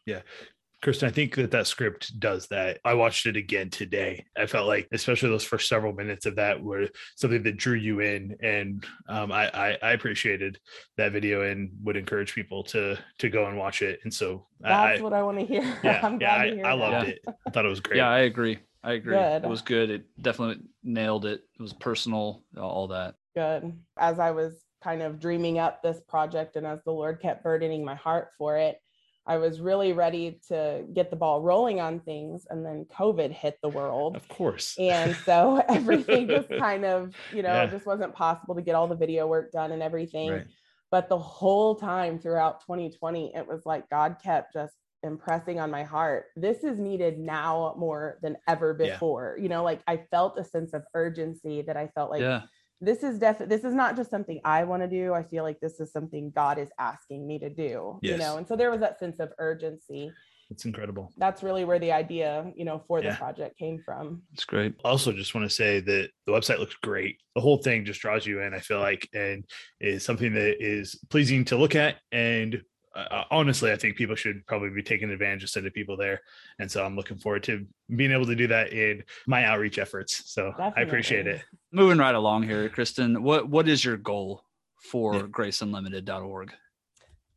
Kristen, 0.84 1.08
I 1.08 1.12
think 1.14 1.36
that 1.36 1.52
that 1.52 1.66
script 1.66 2.20
does 2.20 2.48
that. 2.48 2.80
I 2.84 2.94
watched 2.94 3.26
it 3.26 3.38
again 3.38 3.70
today. 3.70 4.26
I 4.38 4.46
felt 4.46 4.68
like, 4.68 4.90
especially 4.92 5.30
those 5.30 5.46
first 5.46 5.70
several 5.70 5.94
minutes 5.94 6.26
of 6.26 6.36
that, 6.36 6.62
were 6.62 6.90
something 7.16 7.42
that 7.44 7.56
drew 7.56 7.76
you 7.76 8.02
in, 8.02 8.36
and 8.42 8.86
um, 9.08 9.32
I, 9.32 9.50
I 9.54 9.78
I 9.82 9.92
appreciated 9.94 10.60
that 10.98 11.14
video 11.14 11.44
and 11.50 11.72
would 11.84 11.96
encourage 11.96 12.36
people 12.36 12.64
to 12.66 13.00
to 13.20 13.30
go 13.30 13.46
and 13.46 13.58
watch 13.58 13.82
it. 13.82 14.02
And 14.04 14.14
so 14.14 14.46
That's 14.60 15.00
I, 15.00 15.02
what 15.02 15.14
I 15.14 15.24
want 15.24 15.40
to 15.40 15.46
hear. 15.46 15.62
yeah, 15.86 16.02
I'm 16.04 16.20
yeah, 16.20 16.36
glad 16.36 16.42
I, 16.42 16.50
to 16.50 16.56
hear 16.56 16.66
I 16.66 16.70
that. 16.70 16.76
loved 16.76 17.08
it. 17.08 17.20
I 17.48 17.50
thought 17.52 17.66
it 17.66 17.70
was 17.70 17.80
great. 17.80 17.98
Yeah, 17.98 18.10
I 18.10 18.20
agree. 18.20 18.60
I 18.84 18.94
agree. 18.94 19.16
Good. 19.16 19.44
It 19.46 19.50
was 19.50 19.62
good. 19.62 19.90
It 19.90 20.06
definitely 20.22 20.66
nailed 20.84 21.26
it. 21.26 21.44
It 21.58 21.62
was 21.62 21.72
personal, 21.72 22.44
all 22.60 22.90
that. 22.90 23.16
Good. 23.36 23.72
As 23.98 24.20
I 24.20 24.32
was 24.32 24.62
kind 24.84 25.02
of 25.02 25.22
dreaming 25.22 25.60
up 25.60 25.82
this 25.82 26.02
project 26.10 26.58
and 26.58 26.68
as 26.68 26.84
the 26.84 26.92
Lord 26.92 27.22
kept 27.22 27.42
burdening 27.42 27.86
my 27.86 27.96
heart 27.96 28.32
for 28.38 28.58
it, 28.58 28.82
I 29.26 29.38
was 29.38 29.62
really 29.62 29.94
ready 29.94 30.40
to 30.50 30.84
get 30.94 31.10
the 31.10 31.16
ball 31.16 31.42
rolling 31.42 31.80
on 31.80 32.00
things. 32.02 32.46
And 32.50 32.66
then 32.66 32.86
COVID 32.94 33.32
hit 33.32 33.58
the 33.62 33.70
world. 33.70 34.16
of 34.18 34.28
course. 34.28 34.76
And 34.78 35.16
so 35.26 35.64
everything 35.70 36.28
just 36.28 36.50
kind 36.60 36.84
of, 36.86 37.16
you 37.32 37.42
know, 37.42 37.54
Yeah. 37.54 37.64
it 37.64 37.72
just 37.72 37.86
wasn't 37.86 38.14
possible 38.14 38.56
to 38.56 38.62
get 38.62 38.76
all 38.76 38.88
the 38.88 38.96
video 38.96 39.26
work 39.28 39.52
done 39.52 39.72
and 39.72 39.82
everything. 39.82 40.30
Right. 40.32 40.48
But 40.92 41.10
the 41.10 41.18
whole 41.18 41.76
time 41.76 42.20
throughout 42.20 42.62
2020, 42.62 43.34
it 43.36 43.48
was 43.48 43.66
like 43.66 43.90
God 43.90 44.18
kept 44.24 44.54
just 44.54 44.76
impressing 45.04 45.60
on 45.60 45.72
my 45.72 45.84
heart. 45.84 46.26
This 46.36 46.64
is 46.64 46.78
needed 46.80 47.18
now 47.18 47.76
more 47.78 48.20
than 48.22 48.38
ever 48.48 48.76
Yeah. 48.80 48.92
before. 48.94 49.38
You 49.42 49.50
know, 49.50 49.64
like 49.64 49.82
I 49.88 49.98
felt 50.12 50.38
a 50.38 50.44
sense 50.44 50.74
of 50.74 50.84
urgency 50.94 51.62
that 51.64 51.76
I 51.78 51.88
felt 51.96 52.12
like 52.12 52.22
yeah. 52.22 52.44
This 52.84 53.04
is 53.04 53.20
definitely 53.20 53.56
this 53.56 53.66
is 53.66 53.74
not 53.74 53.96
just 53.96 54.10
something 54.10 54.42
I 54.44 54.64
want 54.64 54.84
to 54.84 54.90
do. 54.90 55.14
I 55.14 55.24
feel 55.24 55.44
like 55.44 55.60
this 55.60 55.80
is 55.80 55.92
something 55.92 56.32
God 56.36 56.58
is 56.58 56.70
asking 56.78 57.26
me 57.26 57.40
to 57.40 57.50
do. 57.50 58.00
yes. 58.02 58.12
You 58.12 58.18
know, 58.18 58.38
and 58.38 58.48
so 58.48 58.56
there 58.56 58.72
was 58.72 58.82
that 58.82 59.00
sense 59.00 59.20
of 59.20 59.30
urgency. 59.40 60.12
It's 60.50 60.66
incredible. 60.66 61.12
That's 61.18 61.42
really 61.42 61.66
where 61.66 61.80
the 61.80 61.92
idea, 61.92 62.52
you 62.56 62.66
know, 62.66 62.84
for 62.88 63.02
the 63.02 63.12
project 63.12 63.58
came 63.58 63.82
from. 63.84 64.22
It's 64.34 64.46
great. 64.46 64.76
also 64.84 65.12
just 65.12 65.34
want 65.34 65.50
to 65.50 65.56
say 65.56 65.80
that 65.80 66.10
the 66.26 66.32
website 66.32 66.60
looks 66.60 66.76
great 66.84 67.18
the 67.36 67.42
whole 67.42 67.58
thing 67.58 67.86
just 67.86 68.02
draws 68.02 68.26
you 68.26 68.42
in 68.42 68.54
i 68.54 68.60
feel 68.60 68.80
like 68.80 69.08
and 69.14 69.44
is 69.80 70.04
something 70.04 70.34
that 70.34 70.64
is 70.64 71.00
pleasing 71.10 71.44
to 71.46 71.58
look 71.58 71.76
at 71.76 71.98
and 72.12 72.62
uh, 72.96 73.24
honestly 73.32 73.72
i 73.72 73.76
think 73.76 73.96
people 73.96 74.16
should 74.16 74.46
probably 74.46 74.70
be 74.70 74.84
taking 74.84 75.10
advantage 75.10 75.44
of 75.44 75.50
sending 75.50 75.72
people 75.72 75.98
there 75.98 76.22
and 76.60 76.70
so 76.70 76.86
i'm 76.86 76.96
looking 76.96 77.18
forward 77.18 77.44
to 77.44 77.66
being 77.96 78.12
able 78.12 78.26
to 78.26 78.36
do 78.36 78.48
that 78.48 78.72
in 78.72 79.04
my 79.28 79.46
outreach 79.46 79.80
efforts 79.80 80.32
so 80.32 80.52
i 80.60 80.82
appreciate 80.82 81.28
it 81.28 81.32
Definitely. 81.32 81.60
Moving 81.76 81.98
right 81.98 82.14
along 82.14 82.44
here, 82.44 82.70
Kristen. 82.70 83.24
What 83.24 83.50
what 83.50 83.68
is 83.68 83.84
your 83.84 83.98
goal 83.98 84.44
for 84.78 85.16
Yeah. 85.16 85.22
graceunlimited.org? 85.24 86.54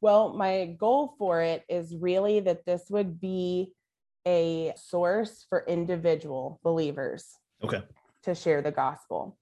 Well, 0.02 0.34
my 0.34 0.76
goal 0.78 1.14
for 1.18 1.40
it 1.40 1.64
is 1.70 1.96
really 1.96 2.40
that 2.40 2.66
this 2.66 2.84
would 2.90 3.18
be 3.18 3.72
a 4.26 4.74
source 4.76 5.46
for 5.48 5.64
individual 5.66 6.60
believers 6.62 7.24
okay 7.62 7.82
to 8.24 8.34
share 8.34 8.60
the 8.60 8.72
gospel. 8.72 9.38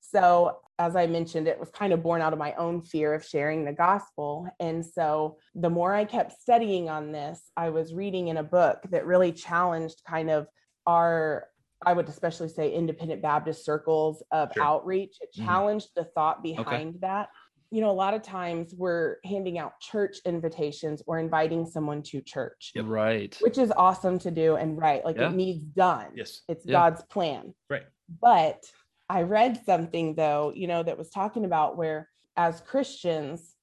So, 0.00 0.60
as 0.78 0.94
I 0.94 1.08
mentioned, 1.08 1.48
it 1.48 1.58
was 1.58 1.70
kind 1.70 1.92
of 1.92 2.02
born 2.04 2.20
out 2.22 2.32
of 2.32 2.38
my 2.38 2.52
own 2.54 2.82
fear 2.82 3.14
of 3.14 3.24
sharing 3.24 3.64
the 3.64 3.72
gospel. 3.72 4.48
And 4.60 4.86
so, 4.86 5.38
the 5.56 5.70
more 5.70 5.92
I 5.92 6.04
kept 6.04 6.40
studying 6.40 6.88
on 6.88 7.10
this, 7.10 7.50
I 7.56 7.70
was 7.70 7.92
reading 7.94 8.28
in 8.28 8.36
a 8.36 8.44
book 8.44 8.78
that 8.90 9.06
really 9.06 9.32
challenged 9.32 10.04
kind 10.06 10.30
of 10.30 10.46
our, 10.86 11.48
I 11.86 11.92
would 11.92 12.08
especially 12.08 12.48
say, 12.48 12.72
independent 12.72 13.22
Baptist 13.22 13.64
circles 13.64 14.22
of 14.32 14.52
Sure. 14.52 14.62
outreach. 14.64 15.16
It 15.20 15.30
Mhm. 15.32 15.44
challenged 15.46 15.90
the 15.94 16.04
thought 16.04 16.42
behind 16.42 17.00
that. 17.00 17.28
You 17.70 17.80
know, 17.80 17.90
a 17.90 17.92
lot 17.92 18.12
of 18.14 18.22
times 18.22 18.74
we're 18.74 19.16
handing 19.24 19.58
out 19.58 19.78
church 19.80 20.18
invitations 20.24 21.02
or 21.06 21.18
inviting 21.18 21.64
someone 21.64 22.02
to 22.04 22.20
church, 22.20 22.72
Yep. 22.74 22.84
Right. 22.88 23.36
which 23.40 23.56
is 23.58 23.72
awesome 23.76 24.18
to 24.20 24.30
do 24.30 24.56
and 24.56 24.76
right. 24.76 25.04
Like 25.04 25.16
Yeah. 25.16 25.30
it 25.30 25.34
needs 25.36 25.64
done 25.64 26.12
yes 26.14 26.42
it's 26.48 26.64
Yeah. 26.66 26.72
God's 26.72 27.02
plan. 27.04 27.54
Right. 27.70 27.86
But 28.20 28.64
I 29.08 29.22
read 29.22 29.64
something 29.64 30.14
though, 30.16 30.52
you 30.54 30.66
know, 30.66 30.82
that 30.82 30.98
was 30.98 31.10
talking 31.10 31.44
about 31.44 31.76
where 31.76 32.08
as 32.36 32.60
Christians, 32.60 33.54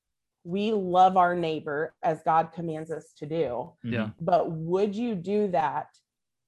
we 0.45 0.73
love 0.73 1.15
our 1.15 1.35
neighbor 1.35 1.93
as 2.03 2.23
God 2.23 2.51
commands 2.51 2.91
us 2.91 3.13
to 3.13 3.25
do. 3.25 3.73
Yeah. 3.83 4.09
But 4.19 4.51
would 4.51 4.95
you 4.95 5.15
do 5.15 5.47
that 5.49 5.87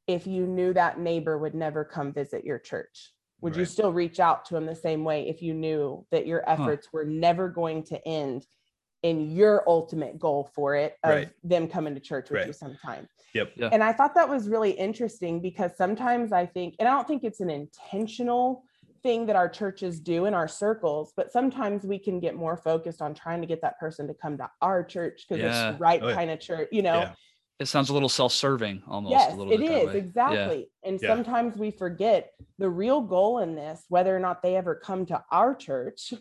if 0.07 0.27
you 0.27 0.45
knew 0.45 0.73
that 0.73 0.99
neighbor 0.99 1.37
would 1.37 1.55
never 1.55 1.83
come 1.83 2.13
visit 2.13 2.43
your 2.45 2.59
church? 2.59 3.11
Would 3.41 3.55
you 3.55 3.65
still 3.65 3.93
reach 3.93 4.19
out 4.19 4.45
to 4.45 4.57
him 4.57 4.65
the 4.65 4.75
same 4.75 5.03
way 5.03 5.27
if 5.27 5.41
you 5.41 5.53
knew 5.53 6.05
that 6.11 6.25
your 6.25 6.47
efforts 6.49 6.91
were 6.91 7.05
never 7.05 7.47
going 7.49 7.83
to 7.85 8.07
end 8.07 8.47
in 9.03 9.29
your 9.29 9.63
ultimate 9.67 10.17
goal 10.17 10.49
for 10.55 10.75
it 10.75 10.95
of 11.03 11.09
Right. 11.11 11.29
them 11.43 11.67
coming 11.67 11.93
to 11.93 11.99
church 11.99 12.29
with 12.31 12.37
Right. 12.39 12.47
you 12.47 12.53
sometime? 12.53 13.07
yep 13.33 13.51
Yeah. 13.55 13.69
And 13.71 13.83
I 13.83 13.93
thought 13.93 14.15
that 14.15 14.29
was 14.29 14.47
really 14.49 14.71
interesting 14.71 15.41
because 15.41 15.75
sometimes 15.77 16.31
I 16.31 16.45
think, 16.47 16.75
and 16.79 16.87
I 16.87 16.91
don't 16.93 17.07
think 17.07 17.23
it's 17.23 17.39
an 17.39 17.51
intentional 17.51 18.63
thing 19.03 19.27
that 19.27 19.35
our 19.35 19.49
churches 19.49 19.99
do 19.99 20.25
in 20.25 20.33
our 20.33 20.47
circles, 20.47 21.13
but 21.15 21.31
sometimes 21.31 21.83
we 21.83 21.99
can 21.99 22.19
get 22.19 22.35
more 22.35 22.57
focused 22.57 23.01
on 23.01 23.13
trying 23.13 23.41
to 23.41 23.47
get 23.47 23.61
that 23.61 23.77
person 23.79 24.07
to 24.07 24.13
come 24.15 24.37
to 24.39 24.49
our 24.61 24.83
church 24.83 25.25
because 25.27 25.43
Yeah. 25.43 25.49
it's 25.69 25.77
the 25.77 25.83
right 25.83 26.01
Oh, 26.01 26.07
yeah. 26.09 26.15
kind 26.15 26.31
of 26.31 26.39
church, 26.39 26.69
you 26.71 26.81
know? 26.81 27.11
Yeah. 27.59 27.63
It 27.63 27.67
sounds 27.67 27.89
a 27.89 27.93
little 27.93 28.09
self-serving 28.09 28.83
almost. 28.87 29.11
Yes, 29.11 29.33
a 29.33 29.35
little 29.35 29.53
it 29.53 29.59
bit 29.59 29.67
that 29.69 29.81
is 29.81 29.87
way. 29.87 29.97
exactly. 29.97 30.71
And 30.83 30.99
Yeah. 31.01 31.15
sometimes 31.15 31.55
we 31.57 31.71
forget 31.71 32.31
the 32.57 32.69
real 32.69 33.01
goal 33.01 33.39
in 33.39 33.55
this, 33.55 33.85
whether 33.89 34.15
or 34.15 34.19
not 34.19 34.41
they 34.41 34.55
ever 34.55 34.75
come 34.75 35.05
to 35.07 35.23
our 35.31 35.55
church, 35.55 36.13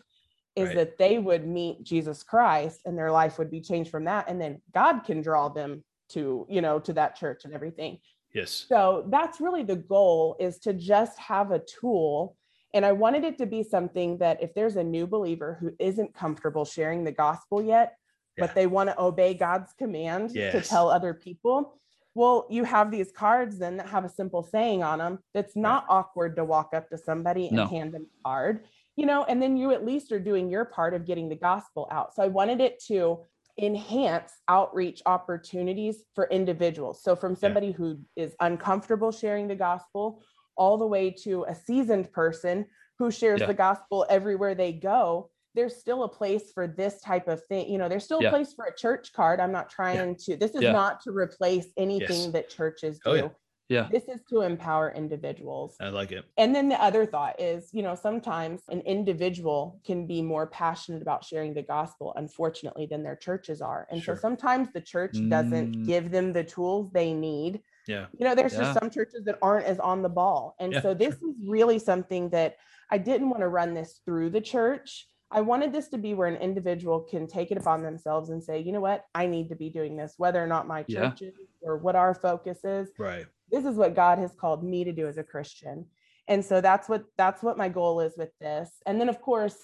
is 0.55 0.67
Right. 0.69 0.75
that 0.75 0.97
they 0.97 1.17
would 1.17 1.45
meet 1.45 1.83
Jesus 1.83 2.23
Christ 2.23 2.81
and 2.85 2.97
their 2.97 3.11
life 3.11 3.37
would 3.37 3.51
be 3.51 3.59
changed 3.61 3.91
from 3.91 4.05
that. 4.05 4.29
And 4.29 4.39
then 4.39 4.61
God 4.73 5.01
can 5.01 5.21
draw 5.21 5.49
them 5.49 5.83
to, 6.09 6.45
you 6.49 6.61
know, 6.61 6.79
to 6.79 6.93
that 6.93 7.15
church 7.15 7.43
and 7.45 7.53
everything. 7.53 7.99
yes 8.33 8.51
So 8.67 9.05
that's 9.09 9.39
really 9.41 9.63
the 9.63 9.75
goal 9.75 10.35
is 10.39 10.59
to 10.59 10.73
just 10.73 11.17
have 11.19 11.51
a 11.51 11.59
tool. 11.59 12.35
And 12.73 12.85
I 12.85 12.91
wanted 12.91 13.23
it 13.23 13.37
to 13.39 13.45
be 13.45 13.63
something 13.63 14.17
that 14.19 14.41
if 14.43 14.53
there's 14.53 14.75
a 14.75 14.83
new 14.83 15.07
believer 15.07 15.57
who 15.59 15.71
isn't 15.79 16.13
comfortable 16.13 16.65
sharing 16.65 17.03
the 17.05 17.11
gospel 17.13 17.61
yet, 17.61 17.97
but 18.37 18.55
they 18.55 18.67
want 18.67 18.89
to 18.89 18.99
obey 19.01 19.33
God's 19.33 19.73
command 19.73 20.31
to 20.51 20.61
tell 20.61 20.89
other 20.89 21.13
people. 21.13 21.79
Well, 22.13 22.47
you 22.49 22.63
have 22.63 22.91
these 22.91 23.11
cards 23.11 23.57
then 23.57 23.77
that 23.77 23.89
have 23.89 24.05
a 24.05 24.09
simple 24.09 24.41
saying 24.43 24.83
on 24.83 24.99
them 24.99 25.19
that's 25.33 25.55
not 25.55 25.85
awkward 25.89 26.35
to 26.37 26.45
walk 26.45 26.73
up 26.73 26.89
to 26.89 26.97
somebody 26.97 27.47
and 27.47 27.57
No. 27.57 27.65
hand 27.67 27.93
them 27.93 28.07
a 28.19 28.23
card, 28.23 28.65
you 28.95 29.05
know, 29.05 29.25
and 29.25 29.41
then 29.41 29.57
you 29.57 29.71
at 29.71 29.85
least 29.85 30.11
are 30.13 30.19
doing 30.19 30.49
your 30.49 30.63
part 30.65 30.93
of 30.93 31.05
getting 31.05 31.27
the 31.27 31.35
gospel 31.35 31.87
out. 31.91 32.15
So 32.15 32.23
I 32.23 32.27
wanted 32.27 32.61
it 32.61 32.81
to 32.87 33.19
enhance 33.57 34.31
outreach 34.47 35.01
opportunities 35.05 36.03
for 36.13 36.27
individuals. 36.29 37.01
So 37.03 37.15
from 37.15 37.35
somebody 37.35 37.71
who 37.71 37.99
is 38.15 38.35
uncomfortable 38.39 39.11
sharing 39.11 39.47
the 39.47 39.55
gospel 39.55 40.21
all 40.57 40.77
the 40.77 40.87
way 40.87 41.09
to 41.11 41.43
a 41.49 41.55
seasoned 41.55 42.11
person 42.11 42.65
who 42.97 43.11
shares 43.11 43.41
Yeah. 43.41 43.47
the 43.47 43.53
gospel 43.53 44.05
everywhere 44.09 44.55
they 44.55 44.71
go 44.71 45.29
there's 45.55 45.75
still 45.77 46.03
a 46.03 46.09
place 46.09 46.51
for 46.53 46.67
this 46.67 47.01
type 47.01 47.27
of 47.27 47.43
thing 47.45 47.67
you 47.69 47.77
know 47.77 47.87
there's 47.89 48.03
still 48.03 48.19
a 48.19 48.23
Yeah. 48.23 48.29
place 48.29 48.53
for 48.53 48.65
a 48.65 48.75
church 48.75 49.13
card 49.13 49.39
i'm 49.39 49.51
not 49.51 49.69
trying 49.69 50.15
to 50.17 50.35
this 50.35 50.53
is 50.53 50.61
Yeah. 50.61 50.71
not 50.73 51.01
to 51.03 51.11
replace 51.11 51.67
anything 51.77 52.21
Yes. 52.23 52.31
that 52.33 52.49
churches 52.49 52.99
do 52.99 53.09
Oh, 53.11 53.13
yeah. 53.15 53.29
Yeah. 53.67 53.87
this 53.91 54.03
is 54.07 54.21
to 54.29 54.41
empower 54.41 54.91
individuals 54.91 55.75
I 55.79 55.89
like 55.89 56.11
it. 56.11 56.25
and 56.37 56.53
then 56.53 56.69
the 56.69 56.79
other 56.79 57.03
thought 57.05 57.39
is, 57.41 57.69
you 57.73 57.81
know, 57.81 57.95
sometimes 57.95 58.61
an 58.69 58.81
individual 58.81 59.79
can 59.83 60.05
be 60.05 60.21
more 60.21 60.45
passionate 60.45 61.01
about 61.01 61.23
sharing 61.23 61.55
the 61.55 61.63
gospel, 61.63 62.13
unfortunately, 62.15 62.85
than 62.85 63.01
their 63.01 63.15
churches 63.15 63.61
are. 63.63 63.87
And 63.89 64.03
Sure. 64.03 64.15
so 64.15 64.21
sometimes 64.21 64.71
the 64.71 64.81
church 64.81 65.13
doesn't 65.29 65.71
Mm. 65.77 65.85
give 65.87 66.11
them 66.11 66.31
the 66.31 66.43
tools 66.43 66.91
they 66.91 67.11
need. 67.11 67.63
Yeah. 67.87 68.05
You 68.15 68.25
know, 68.27 68.35
there's 68.35 68.53
Yeah. 68.53 68.65
just 68.65 68.79
some 68.79 68.91
churches 68.91 69.23
that 69.25 69.39
aren't 69.41 69.65
as 69.65 69.79
on 69.79 70.03
the 70.03 70.09
ball. 70.09 70.55
And 70.59 70.71
Yeah, 70.73 70.81
so 70.81 70.93
this 70.93 71.15
is 71.15 71.33
really 71.47 71.79
something 71.79 72.29
that 72.29 72.57
I 72.91 72.99
didn't 72.99 73.29
want 73.31 73.41
to 73.41 73.47
run 73.47 73.73
this 73.73 73.99
through 74.05 74.29
the 74.29 74.41
church. 74.41 75.09
I 75.35 75.41
wanted 75.41 75.73
this 75.73 75.89
to 75.89 75.97
be 75.97 76.13
where 76.13 76.29
an 76.29 76.37
individual 76.41 77.01
can 77.01 77.27
take 77.27 77.51
it 77.51 77.57
upon 77.57 77.83
themselves 77.83 78.29
and 78.29 78.41
say, 78.41 78.61
you 78.61 78.71
know 78.71 78.79
what, 78.79 79.03
I 79.13 79.27
need 79.27 79.49
to 79.49 79.55
be 79.55 79.69
doing 79.69 79.97
this, 79.97 80.13
whether 80.17 80.41
or 80.41 80.47
not 80.47 80.65
my 80.65 80.85
Yeah. 80.87 81.09
church 81.09 81.23
is 81.23 81.33
or 81.61 81.77
what 81.77 81.95
our 81.97 82.13
focus 82.13 82.63
is 82.63 82.89
Right. 82.97 83.27
this 83.51 83.65
is 83.65 83.75
what 83.75 83.95
God 83.95 84.17
has 84.17 84.33
called 84.33 84.63
me 84.63 84.85
to 84.85 84.93
do 84.93 85.07
as 85.07 85.17
a 85.17 85.23
Christian. 85.23 85.87
And 86.29 86.43
so 86.43 86.61
that's 86.61 86.87
what 86.87 87.03
that's 87.17 87.43
what 87.43 87.57
my 87.57 87.67
goal 87.67 87.99
is 87.99 88.15
with 88.17 88.31
this. 88.39 88.71
And 88.85 88.99
then 88.99 89.09
of 89.09 89.21
course 89.21 89.57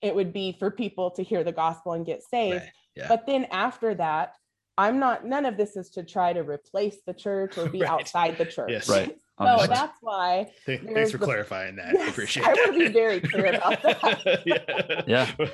it 0.00 0.14
would 0.14 0.32
be 0.32 0.52
for 0.52 0.70
people 0.70 1.10
to 1.12 1.22
hear 1.24 1.42
the 1.42 1.52
gospel 1.52 1.92
and 1.94 2.06
get 2.06 2.22
saved. 2.22 2.62
Right. 2.62 2.72
Yeah. 2.94 3.08
But 3.08 3.26
then 3.26 3.46
after 3.50 3.94
that, 3.96 4.36
I'm 4.78 5.00
not 5.00 5.26
none 5.26 5.46
of 5.46 5.56
this 5.56 5.76
is 5.76 5.90
to 5.90 6.04
try 6.04 6.32
to 6.32 6.42
replace 6.44 6.98
the 7.04 7.12
church 7.12 7.58
or 7.58 7.68
be 7.68 7.80
Right. 7.82 7.90
outside 7.90 8.38
the 8.38 8.46
church. 8.46 8.70
Yes. 8.70 8.88
Right. 8.88 9.18
So 9.40 9.46
Understood. 9.46 9.70
that's 9.76 9.98
why 10.02 10.52
Th- 10.66 10.80
Thanks 10.82 11.10
for 11.12 11.18
the- 11.18 11.24
clarifying 11.24 11.76
that. 11.76 11.88
I 11.88 11.92
Yes, 11.92 12.10
appreciate 12.10 12.46
I 12.46 12.52
wanna 12.52 12.78
be 12.78 12.88
very 12.88 13.20
clear 13.20 13.46
about 13.46 13.82
that. 13.82 14.42
yeah. 14.44 15.04
Yeah. 15.06 15.46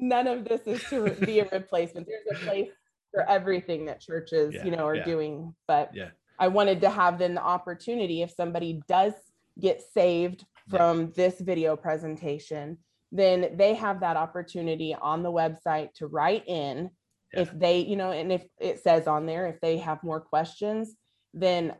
none 0.00 0.26
of 0.26 0.44
this 0.44 0.62
is 0.66 0.82
to 0.90 1.10
be 1.24 1.38
a 1.38 1.48
replacement. 1.50 2.08
There's 2.08 2.42
a 2.42 2.44
place 2.44 2.70
for 3.12 3.28
everything 3.30 3.84
that 3.86 4.00
churches, 4.00 4.52
Yeah, 4.54 4.64
you 4.64 4.72
know, 4.72 4.84
are 4.86 4.96
yeah. 4.96 5.04
doing. 5.04 5.54
But 5.68 5.94
Yeah. 5.94 6.10
I 6.40 6.48
wanted 6.48 6.80
to 6.80 6.90
have 6.90 7.18
then 7.20 7.34
the 7.36 7.42
opportunity 7.42 8.22
if 8.22 8.32
somebody 8.32 8.82
does 8.88 9.12
get 9.60 9.80
saved 9.94 10.44
Yeah. 10.72 10.78
from 10.78 11.12
this 11.12 11.40
video 11.40 11.76
presentation, 11.76 12.78
then 13.12 13.56
they 13.56 13.74
have 13.74 14.00
that 14.00 14.16
opportunity 14.16 14.92
on 15.00 15.22
the 15.22 15.30
website 15.30 15.92
to 15.94 16.08
write 16.08 16.48
in. 16.48 16.90
Yeah. 17.32 17.42
If 17.42 17.52
they, 17.56 17.78
you 17.78 17.94
know, 17.94 18.10
and 18.10 18.32
if 18.32 18.44
it 18.58 18.80
says 18.82 19.06
on 19.06 19.26
there, 19.26 19.46
if 19.46 19.60
they 19.60 19.78
have 19.78 20.02
more 20.02 20.20
questions, 20.20 20.96
then 21.32 21.74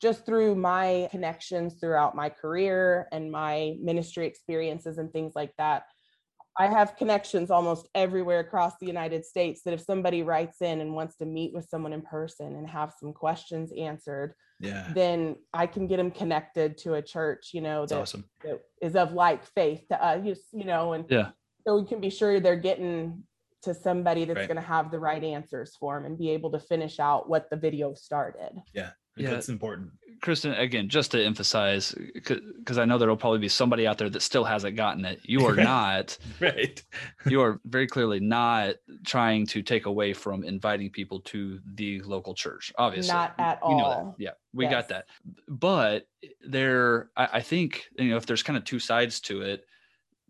just 0.00 0.24
through 0.24 0.54
my 0.54 1.08
connections 1.10 1.74
throughout 1.80 2.14
my 2.16 2.28
career 2.28 3.06
and 3.12 3.30
my 3.30 3.76
ministry 3.80 4.26
experiences 4.26 4.98
and 4.98 5.12
things 5.12 5.32
like 5.34 5.52
that, 5.58 5.84
I 6.58 6.66
have 6.66 6.96
connections 6.96 7.50
almost 7.50 7.88
everywhere 7.94 8.40
across 8.40 8.74
the 8.80 8.86
United 8.86 9.24
States 9.24 9.62
that 9.64 9.74
if 9.74 9.80
somebody 9.80 10.22
writes 10.22 10.60
in 10.62 10.80
and 10.80 10.94
wants 10.94 11.16
to 11.16 11.24
meet 11.26 11.54
with 11.54 11.68
someone 11.68 11.92
in 11.92 12.02
person 12.02 12.56
and 12.56 12.68
have 12.68 12.92
some 12.98 13.12
questions 13.12 13.72
answered, 13.76 14.34
Yeah. 14.58 14.92
then 14.94 15.36
I 15.52 15.66
can 15.66 15.86
get 15.86 15.98
them 15.98 16.10
connected 16.10 16.76
to 16.78 16.94
a 16.94 17.02
church, 17.02 17.50
you 17.54 17.60
know, 17.60 17.86
that, 17.86 18.00
awesome. 18.00 18.24
that 18.42 18.60
is 18.82 18.96
of 18.96 19.12
like 19.12 19.44
faith 19.44 19.86
to 19.90 20.02
us, 20.04 20.24
you, 20.24 20.34
you 20.52 20.64
know, 20.64 20.94
and 20.94 21.04
Yeah. 21.08 21.30
so 21.66 21.78
we 21.78 21.86
can 21.86 22.00
be 22.00 22.10
sure 22.10 22.40
they're 22.40 22.56
getting 22.56 23.22
to 23.62 23.74
somebody 23.74 24.24
that's 24.24 24.36
Right. 24.38 24.48
going 24.48 24.56
to 24.56 24.62
have 24.62 24.90
the 24.90 24.98
right 24.98 25.22
answers 25.22 25.76
for 25.78 25.96
them 25.96 26.06
and 26.06 26.18
be 26.18 26.30
able 26.30 26.50
to 26.52 26.58
finish 26.60 26.98
out 26.98 27.28
what 27.28 27.50
the 27.50 27.56
video 27.56 27.94
started. 27.94 28.60
Yeah. 28.72 28.90
Yeah. 29.16 29.30
That's 29.30 29.48
important. 29.48 29.90
Kristen, 30.22 30.52
again, 30.54 30.88
just 30.88 31.10
to 31.10 31.22
emphasize, 31.22 31.92
because 32.14 32.78
I 32.78 32.84
know 32.84 32.96
there'll 32.96 33.16
probably 33.16 33.38
be 33.38 33.48
somebody 33.48 33.86
out 33.86 33.98
there 33.98 34.08
that 34.08 34.20
still 34.22 34.44
hasn't 34.44 34.76
gotten 34.76 35.04
it. 35.04 35.20
You 35.24 35.44
are 35.46 35.54
not, 35.56 36.16
Right. 36.40 36.82
you 37.26 37.42
are 37.42 37.60
very 37.64 37.86
clearly 37.86 38.20
not 38.20 38.76
trying 39.04 39.46
to 39.48 39.62
take 39.62 39.86
away 39.86 40.12
from 40.14 40.44
inviting 40.44 40.90
people 40.90 41.20
to 41.22 41.58
the 41.74 42.00
local 42.02 42.34
church. 42.34 42.72
Obviously, 42.78 43.12
Not 43.12 43.34
at 43.38 43.58
We 43.66 43.74
know 43.74 44.14
that. 44.16 44.22
Yeah, 44.22 44.30
we 44.54 44.64
Yes. 44.64 44.72
got 44.72 44.88
that. 44.88 45.06
But 45.48 46.06
there, 46.46 47.10
I, 47.16 47.28
I 47.34 47.40
think 47.40 47.88
you 47.98 48.10
know 48.10 48.16
if 48.16 48.26
there's 48.26 48.42
kind 48.42 48.56
of 48.56 48.64
two 48.64 48.78
sides 48.78 49.20
to 49.22 49.42
it, 49.42 49.64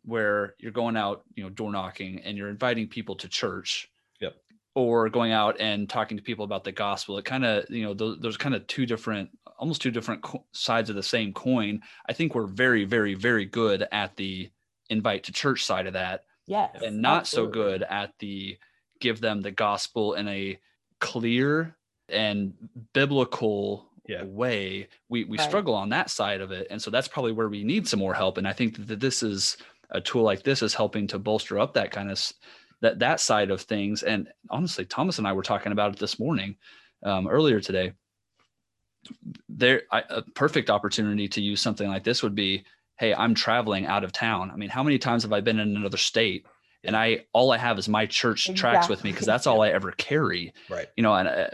where 0.05 0.55
you're 0.59 0.73
going 0.73 0.97
out, 0.97 1.25
you 1.35 1.43
know, 1.43 1.51
door 1.51 1.71
knocking 1.71 2.21
and 2.21 2.37
you're 2.37 2.49
inviting 2.49 2.89
people 2.89 3.15
to 3.17 3.29
church. 3.29 3.91
Yep. 4.21 4.35
Or 4.75 5.09
going 5.09 5.33
out 5.33 5.57
and 5.61 5.89
talking 5.89 6.17
to 6.17 6.23
people 6.23 6.45
about 6.45 6.65
the 6.65 6.73
gospel. 6.73 7.19
It 7.19 7.25
kind 7.25 7.45
of, 7.45 7.69
you 7.71 7.83
know, 7.85 7.93
those, 7.95 8.19
those 8.21 8.37
kind 8.37 8.55
of 8.55 8.67
two 8.67 8.87
different, 8.87 9.31
almost 9.59 9.83
two 9.83 9.91
different 9.91 10.23
co- 10.23 10.45
sides 10.53 10.89
of 10.91 10.97
the 10.97 11.03
same 11.03 11.33
coin. 11.33 11.81
I 12.09 12.13
think 12.13 12.35
we're 12.35 12.47
very, 12.47 12.85
very, 12.85 13.15
very 13.15 13.45
good 13.45 13.87
at 13.93 14.17
the 14.17 14.49
invite 14.89 15.25
to 15.25 15.33
church 15.33 15.65
side 15.65 15.87
of 15.87 15.93
that 15.95 16.25
Yes. 16.47 16.71
and 16.83 17.01
not 17.01 17.27
so 17.29 17.47
good 17.47 17.83
at 17.83 18.13
the 18.19 18.59
give 19.01 19.21
them 19.21 19.41
the 19.41 19.53
gospel 19.53 20.15
in 20.15 20.27
a 20.29 20.59
clear 20.99 21.77
and 22.09 22.53
biblical 22.93 23.87
Yeah. 24.09 24.25
way 24.25 24.89
we 25.09 25.25
we 25.25 25.39
Right. 25.39 25.49
struggle 25.49 25.75
on 25.75 25.91
that 25.91 26.11
side 26.11 26.41
of 26.41 26.51
it 26.51 26.67
and 26.71 26.83
so 26.83 26.91
that's 26.91 27.07
probably 27.07 27.31
where 27.33 27.49
we 27.49 27.63
need 27.63 27.87
some 27.87 28.01
more 28.01 28.15
help 28.15 28.37
and 28.39 28.49
i 28.49 28.53
think 28.53 28.85
that 28.89 28.99
this 28.99 29.23
is 29.23 29.57
a 29.91 30.01
tool 30.01 30.23
like 30.23 30.43
this 30.43 30.63
is 30.63 30.75
helping 30.75 31.07
to 31.09 31.19
bolster 31.19 31.59
up 31.59 31.75
that 31.75 31.91
kind 31.91 32.11
of 32.11 32.33
that 32.81 32.99
that 32.99 33.21
side 33.21 33.51
of 33.51 33.63
things. 33.63 34.03
And 34.03 34.29
honestly 34.49 34.85
thomas 34.85 35.19
and 35.19 35.27
i 35.27 35.33
were 35.33 35.43
talking 35.43 35.73
about 35.73 35.93
it 35.93 35.99
this 35.99 36.19
morning 36.19 36.57
um, 37.03 37.29
earlier 37.29 37.61
today. 37.61 37.93
There 39.49 39.83
I, 39.91 40.03
a 40.09 40.23
perfect 40.23 40.71
opportunity 40.71 41.29
to 41.29 41.41
use 41.41 41.61
something 41.61 41.89
like 41.89 42.05
this 42.05 42.23
would 42.23 42.35
be 42.35 42.65
hey 42.99 43.15
i'm 43.15 43.35
traveling 43.35 43.87
out 43.87 44.05
of 44.05 44.13
town. 44.13 44.51
I 44.51 44.57
mean 44.57 44.69
how 44.69 44.83
many 44.83 44.99
times 44.99 45.23
have 45.23 45.33
i 45.33 45.41
been 45.41 45.59
in 45.59 45.77
another 45.77 45.97
state 45.97 46.45
and 46.85 46.97
i 46.97 47.25
all 47.33 47.51
i 47.51 47.57
have 47.57 47.79
is 47.79 47.89
my 47.89 48.07
church 48.07 48.51
tracts 48.55 48.89
with 48.89 49.03
me 49.05 49.11
because 49.11 49.27
that's 49.27 49.47
all 49.47 49.63
i 49.63 49.71
ever 49.71 49.93
carry. 49.93 50.53
Right. 50.69 50.89
you 50.97 51.03
know 51.03 51.15
and 51.15 51.29
uh, 51.29 51.49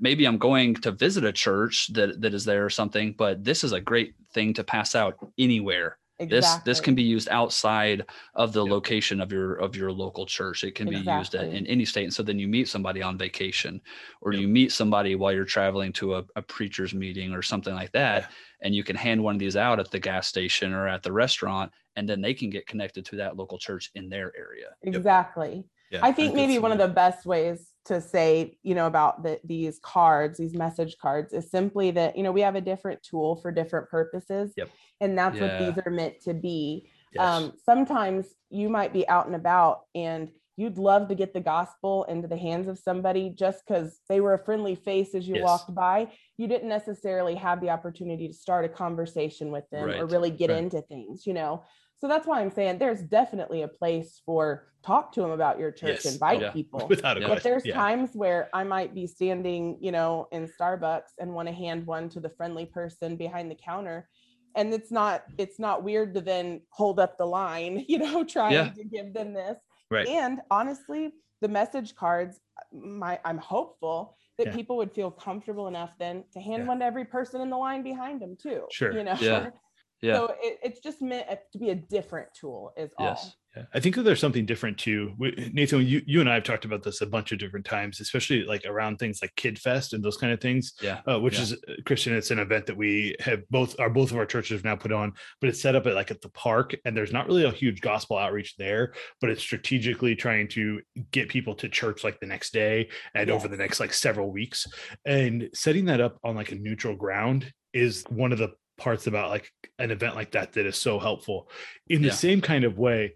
maybe 0.00 0.26
i'm 0.26 0.38
going 0.38 0.74
to 0.76 0.92
visit 0.92 1.24
a 1.24 1.32
church 1.32 1.88
that 1.92 2.20
that 2.20 2.34
is 2.34 2.44
there 2.44 2.64
or 2.64 2.70
something 2.70 3.14
but 3.16 3.44
this 3.44 3.64
is 3.64 3.72
a 3.72 3.80
great 3.80 4.14
thing 4.32 4.54
to 4.54 4.64
pass 4.64 4.94
out 4.94 5.18
anywhere 5.38 5.98
this 6.18 6.54
this 6.64 6.80
can 6.80 6.94
be 6.94 7.02
used 7.02 7.28
outside 7.28 8.04
of 8.34 8.52
the 8.52 8.62
Yep. 8.64 8.70
location 8.70 9.20
of 9.20 9.30
your 9.30 9.56
of 9.56 9.76
your 9.76 9.92
local 9.92 10.24
church 10.24 10.64
it 10.64 10.74
can 10.74 10.88
be 10.88 10.96
used 10.96 11.34
at, 11.34 11.44
in 11.48 11.66
any 11.66 11.84
state 11.84 12.04
and 12.04 12.14
so 12.14 12.22
then 12.22 12.38
you 12.38 12.48
meet 12.48 12.68
somebody 12.68 13.02
on 13.02 13.18
vacation 13.18 13.80
or 14.22 14.32
Yep. 14.32 14.40
you 14.40 14.48
meet 14.48 14.72
somebody 14.72 15.14
while 15.14 15.32
you're 15.32 15.44
traveling 15.44 15.92
to 15.94 16.14
a, 16.16 16.24
a 16.36 16.42
preacher's 16.42 16.94
meeting 16.94 17.32
or 17.32 17.42
something 17.42 17.74
like 17.74 17.92
that 17.92 18.22
Yeah. 18.22 18.28
and 18.62 18.74
you 18.74 18.82
can 18.82 18.96
hand 18.96 19.22
one 19.22 19.34
of 19.34 19.38
these 19.38 19.56
out 19.56 19.78
at 19.78 19.90
the 19.90 19.98
gas 20.00 20.26
station 20.26 20.72
or 20.72 20.88
at 20.88 21.02
the 21.02 21.12
restaurant 21.12 21.70
and 21.96 22.08
then 22.08 22.20
they 22.22 22.32
can 22.34 22.48
get 22.50 22.66
connected 22.66 23.04
to 23.06 23.16
that 23.16 23.36
local 23.36 23.58
church 23.58 23.90
in 23.94 24.08
their 24.08 24.32
area 24.36 24.68
Exactly. 24.82 25.64
Yeah. 25.90 26.00
I 26.02 26.12
think 26.12 26.34
maybe 26.34 26.58
one 26.58 26.72
of 26.72 26.78
the 26.78 26.88
best 26.88 27.26
ways 27.26 27.72
to 27.86 28.00
say, 28.00 28.58
you 28.62 28.74
know, 28.74 28.86
about 28.86 29.22
the, 29.22 29.40
these 29.44 29.78
cards, 29.82 30.38
these 30.38 30.54
message 30.54 30.96
cards, 30.98 31.32
is 31.32 31.50
simply 31.50 31.90
that, 31.92 32.16
you 32.16 32.22
know, 32.22 32.32
we 32.32 32.40
have 32.42 32.56
a 32.56 32.60
different 32.60 33.02
tool 33.02 33.36
for 33.36 33.50
different 33.50 33.88
purposes. 33.88 34.52
Yep. 34.56 34.70
And 35.00 35.18
that's 35.18 35.36
Yeah. 35.36 35.46
what 35.46 35.58
these 35.58 35.84
are 35.84 35.90
meant 35.90 36.20
to 36.22 36.34
be. 36.34 36.90
Yes. 37.12 37.24
Um, 37.24 37.52
sometimes 37.64 38.34
you 38.50 38.68
might 38.68 38.92
be 38.92 39.08
out 39.08 39.26
and 39.26 39.34
about 39.34 39.82
and 39.94 40.30
you'd 40.58 40.78
love 40.78 41.06
to 41.08 41.14
get 41.14 41.34
the 41.34 41.40
gospel 41.40 42.04
into 42.04 42.26
the 42.26 42.36
hands 42.36 42.66
of 42.66 42.78
somebody 42.78 43.28
just 43.28 43.62
because 43.66 44.00
they 44.08 44.20
were 44.22 44.32
a 44.34 44.38
friendly 44.44 44.74
face 44.74 45.14
as 45.14 45.28
you 45.28 45.34
Yes. 45.36 45.44
walked 45.44 45.74
by. 45.74 46.08
You 46.38 46.48
didn't 46.48 46.68
necessarily 46.68 47.34
have 47.34 47.60
the 47.60 47.68
opportunity 47.70 48.26
to 48.26 48.34
start 48.34 48.64
a 48.64 48.68
conversation 48.68 49.50
with 49.50 49.68
them 49.70 49.88
or 49.90 50.06
really 50.06 50.30
get 50.30 50.48
Right. 50.50 50.58
into 50.58 50.80
things, 50.80 51.26
you 51.26 51.34
know. 51.34 51.62
So 51.98 52.08
that's 52.08 52.26
why 52.26 52.40
I'm 52.40 52.50
saying 52.50 52.78
there's 52.78 53.02
definitely 53.02 53.62
a 53.62 53.68
place 53.68 54.20
for 54.26 54.68
talk 54.84 55.12
to 55.12 55.20
them 55.22 55.30
about 55.30 55.58
your 55.58 55.70
church, 55.72 56.04
Yes. 56.04 56.12
invite 56.12 56.40
Yeah. 56.40 56.50
people. 56.58 56.86
without 56.88 57.16
a 57.16 57.20
Yeah. 57.20 57.26
But 57.28 57.32
question. 57.34 57.50
there's 57.50 57.66
yeah. 57.66 57.74
times 57.74 58.10
where 58.14 58.50
I 58.52 58.64
might 58.64 58.94
be 58.94 59.06
standing, 59.06 59.78
you 59.80 59.92
know, 59.92 60.28
in 60.30 60.46
Starbucks 60.48 61.14
and 61.18 61.32
want 61.34 61.48
to 61.48 61.54
hand 61.54 61.86
one 61.86 62.08
to 62.10 62.20
the 62.20 62.28
friendly 62.30 62.66
person 62.66 63.16
behind 63.16 63.50
the 63.50 63.54
counter. 63.56 64.08
And 64.54 64.72
it's 64.72 64.90
not 64.90 65.24
it's 65.38 65.58
not 65.58 65.82
weird 65.82 66.14
to 66.14 66.20
then 66.20 66.62
hold 66.70 67.00
up 67.00 67.16
the 67.18 67.26
line, 67.26 67.84
you 67.88 67.98
know, 67.98 68.24
trying 68.24 68.72
to 68.74 68.84
give 68.84 69.12
them 69.14 69.32
this. 69.32 69.58
Right. 69.90 70.06
And 70.06 70.40
honestly, 70.50 71.12
the 71.40 71.48
message 71.48 71.94
cards, 71.94 72.40
my 72.72 73.18
I'm 73.24 73.38
hopeful 73.38 74.16
that 74.38 74.48
Yeah. 74.48 74.54
people 74.54 74.76
would 74.76 74.92
feel 74.92 75.10
comfortable 75.10 75.66
enough 75.66 75.92
then 75.98 76.24
to 76.34 76.40
hand 76.40 76.62
Yeah. 76.64 76.68
one 76.68 76.78
to 76.80 76.84
every 76.84 77.06
person 77.06 77.40
in 77.40 77.48
the 77.50 77.56
line 77.56 77.82
behind 77.82 78.20
them 78.20 78.36
too. 78.36 78.66
Sure. 78.70 78.92
You 78.92 79.02
know, 79.02 79.14
Yeah. 79.20 79.50
Yeah. 80.02 80.16
So 80.16 80.34
it, 80.42 80.58
it's 80.62 80.80
just 80.80 81.00
meant 81.00 81.26
to 81.52 81.58
be 81.58 81.70
a 81.70 81.74
different 81.74 82.28
tool, 82.38 82.72
is 82.76 82.90
Yes. 82.98 83.24
all. 83.24 83.34
Yeah, 83.56 83.62
I 83.72 83.80
think 83.80 83.94
that 83.94 84.02
there's 84.02 84.20
something 84.20 84.44
different 84.44 84.76
too. 84.76 85.14
We, 85.16 85.50
Nathan, 85.54 85.86
you, 85.86 86.02
you 86.04 86.20
and 86.20 86.28
I 86.28 86.34
have 86.34 86.42
talked 86.42 86.66
about 86.66 86.82
this 86.82 87.00
a 87.00 87.06
bunch 87.06 87.32
of 87.32 87.38
different 87.38 87.64
times, 87.64 88.00
especially 88.00 88.44
like 88.44 88.66
around 88.66 88.98
things 88.98 89.20
like 89.22 89.34
Kid 89.36 89.58
Fest 89.58 89.94
and 89.94 90.04
those 90.04 90.18
kind 90.18 90.30
of 90.30 90.42
things. 90.42 90.74
Yeah. 90.82 91.00
Uh, 91.08 91.18
which 91.20 91.36
Yeah. 91.36 91.42
is 91.44 91.52
uh, 91.54 91.72
Christian. 91.86 92.14
It's 92.14 92.30
an 92.30 92.38
event 92.38 92.66
that 92.66 92.76
we 92.76 93.16
have 93.20 93.48
both 93.48 93.74
are 93.80 93.88
both 93.88 94.10
of 94.10 94.18
our 94.18 94.26
churches 94.26 94.56
have 94.58 94.64
now 94.64 94.76
put 94.76 94.92
on, 94.92 95.14
but 95.40 95.48
it's 95.48 95.62
set 95.62 95.74
up 95.74 95.86
at 95.86 95.94
like 95.94 96.10
at 96.10 96.20
the 96.20 96.28
park, 96.28 96.76
and 96.84 96.94
there's 96.94 97.12
not 97.14 97.26
really 97.28 97.44
a 97.44 97.50
huge 97.50 97.80
gospel 97.80 98.18
outreach 98.18 98.56
there, 98.58 98.92
but 99.22 99.30
it's 99.30 99.40
strategically 99.40 100.14
trying 100.14 100.48
to 100.48 100.82
get 101.12 101.30
people 101.30 101.54
to 101.54 101.68
church 101.70 102.04
like 102.04 102.20
the 102.20 102.26
next 102.26 102.52
day 102.52 102.90
and 103.14 103.30
over 103.30 103.48
the 103.48 103.56
next 103.56 103.80
like 103.80 103.94
several 103.94 104.30
weeks, 104.30 104.66
and 105.06 105.48
setting 105.54 105.86
that 105.86 106.02
up 106.02 106.18
on 106.22 106.36
like 106.36 106.52
a 106.52 106.56
neutral 106.56 106.94
ground 106.94 107.50
is 107.72 108.04
one 108.10 108.32
of 108.32 108.38
the 108.38 108.52
parts 108.78 109.06
about 109.06 109.30
like 109.30 109.50
an 109.78 109.90
event 109.90 110.14
like 110.14 110.32
that 110.32 110.52
that 110.52 110.66
is 110.66 110.76
so 110.76 110.98
helpful 110.98 111.48
in 111.88 112.02
the 112.02 112.08
Yeah. 112.08 112.14
same 112.14 112.40
kind 112.40 112.64
of 112.64 112.78
way 112.78 113.14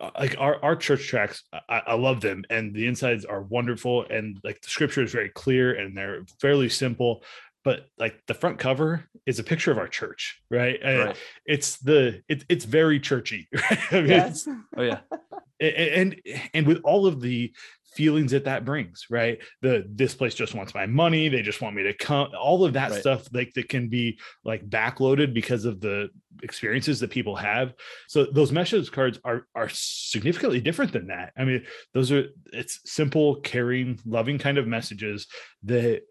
uh, 0.00 0.10
like 0.18 0.36
our, 0.38 0.62
our 0.62 0.76
church 0.76 1.08
tracts 1.08 1.42
I, 1.68 1.82
I 1.88 1.94
love 1.94 2.20
them 2.20 2.44
and 2.50 2.74
the 2.74 2.86
insides 2.86 3.24
are 3.24 3.42
wonderful 3.42 4.04
and 4.10 4.38
like 4.44 4.60
the 4.62 4.68
scripture 4.68 5.02
is 5.02 5.12
very 5.12 5.30
clear 5.30 5.74
and 5.74 5.96
they're 5.96 6.22
fairly 6.40 6.68
simple 6.68 7.24
but 7.64 7.86
like 7.98 8.22
the 8.26 8.34
front 8.34 8.58
cover 8.58 9.04
is 9.26 9.38
a 9.38 9.44
picture 9.44 9.70
of 9.72 9.78
our 9.78 9.88
church 9.88 10.40
right, 10.50 10.78
Right. 10.84 11.16
it's 11.44 11.78
the 11.78 12.22
it, 12.28 12.44
it's 12.48 12.64
very 12.64 13.00
churchy 13.00 13.48
right? 13.54 13.92
I 13.92 14.00
mean, 14.00 14.10
Yes. 14.10 14.46
Oh 14.76 14.82
yeah. 14.82 15.00
and 15.60 16.20
and 16.54 16.66
with 16.66 16.80
all 16.84 17.06
of 17.06 17.20
the 17.20 17.52
feelings 17.92 18.32
that 18.32 18.44
that 18.44 18.64
brings 18.64 19.06
right? 19.10 19.38
The 19.62 19.84
this 19.88 20.14
place 20.14 20.34
just 20.34 20.54
wants 20.54 20.74
my 20.74 20.86
money. 20.86 21.28
They 21.28 21.42
just 21.42 21.60
want 21.60 21.76
me 21.76 21.82
to 21.84 21.94
come. 21.94 22.28
All 22.38 22.64
of 22.64 22.72
that 22.74 22.90
Right. 22.90 23.00
stuff 23.00 23.28
like 23.32 23.52
that 23.54 23.68
can 23.68 23.88
be 23.88 24.18
like 24.44 24.68
backloaded 24.68 25.34
because 25.34 25.64
of 25.64 25.80
the 25.80 26.08
experiences 26.42 27.00
that 27.00 27.10
people 27.10 27.36
have. 27.36 27.74
So 28.08 28.24
those 28.24 28.52
message 28.52 28.90
cards 28.90 29.18
are 29.24 29.46
are 29.54 29.68
significantly 29.70 30.60
different 30.60 30.92
than 30.92 31.08
that. 31.08 31.32
I 31.36 31.44
mean 31.44 31.64
those 31.94 32.12
are 32.12 32.28
it's 32.52 32.80
simple 32.84 33.36
caring 33.40 33.98
loving 34.04 34.38
kind 34.38 34.58
of 34.58 34.66
messages 34.66 35.26
that 35.64 36.02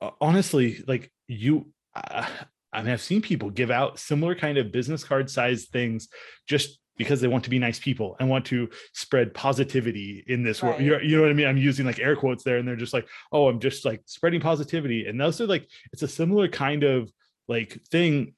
uh, 0.00 0.10
honestly 0.20 0.82
like 0.86 1.10
you 1.26 1.66
uh, 1.94 2.26
i 2.72 2.82
mean 2.82 2.92
i've 2.92 3.00
seen 3.00 3.22
people 3.22 3.50
give 3.50 3.70
out 3.70 3.98
similar 3.98 4.34
kind 4.34 4.58
of 4.58 4.70
business 4.72 5.02
card 5.04 5.30
size 5.30 5.64
things 5.66 6.08
just 6.46 6.78
because 6.96 7.20
they 7.20 7.28
want 7.28 7.44
to 7.44 7.50
be 7.50 7.58
nice 7.58 7.78
people 7.78 8.16
and 8.20 8.28
want 8.28 8.44
to 8.46 8.68
spread 8.92 9.34
positivity 9.34 10.24
in 10.28 10.42
this 10.42 10.62
world. 10.62 10.80
You 10.80 10.92
know, 10.92 10.98
you 10.98 11.16
know 11.16 11.22
what 11.22 11.30
I 11.30 11.34
mean? 11.34 11.46
I'm 11.46 11.56
using 11.56 11.86
like 11.86 11.98
air 11.98 12.16
quotes 12.16 12.42
there, 12.44 12.58
and 12.58 12.66
they're 12.66 12.76
just 12.76 12.94
like, 12.94 13.06
"Oh, 13.32 13.48
I'm 13.48 13.60
just 13.60 13.84
like 13.84 14.02
spreading 14.06 14.40
positivity." 14.40 15.06
And 15.06 15.20
those 15.20 15.40
are 15.40 15.46
like, 15.46 15.68
it's 15.92 16.02
a 16.02 16.08
similar 16.08 16.48
kind 16.48 16.82
of 16.84 17.12
like 17.48 17.80
thing, 17.90 18.34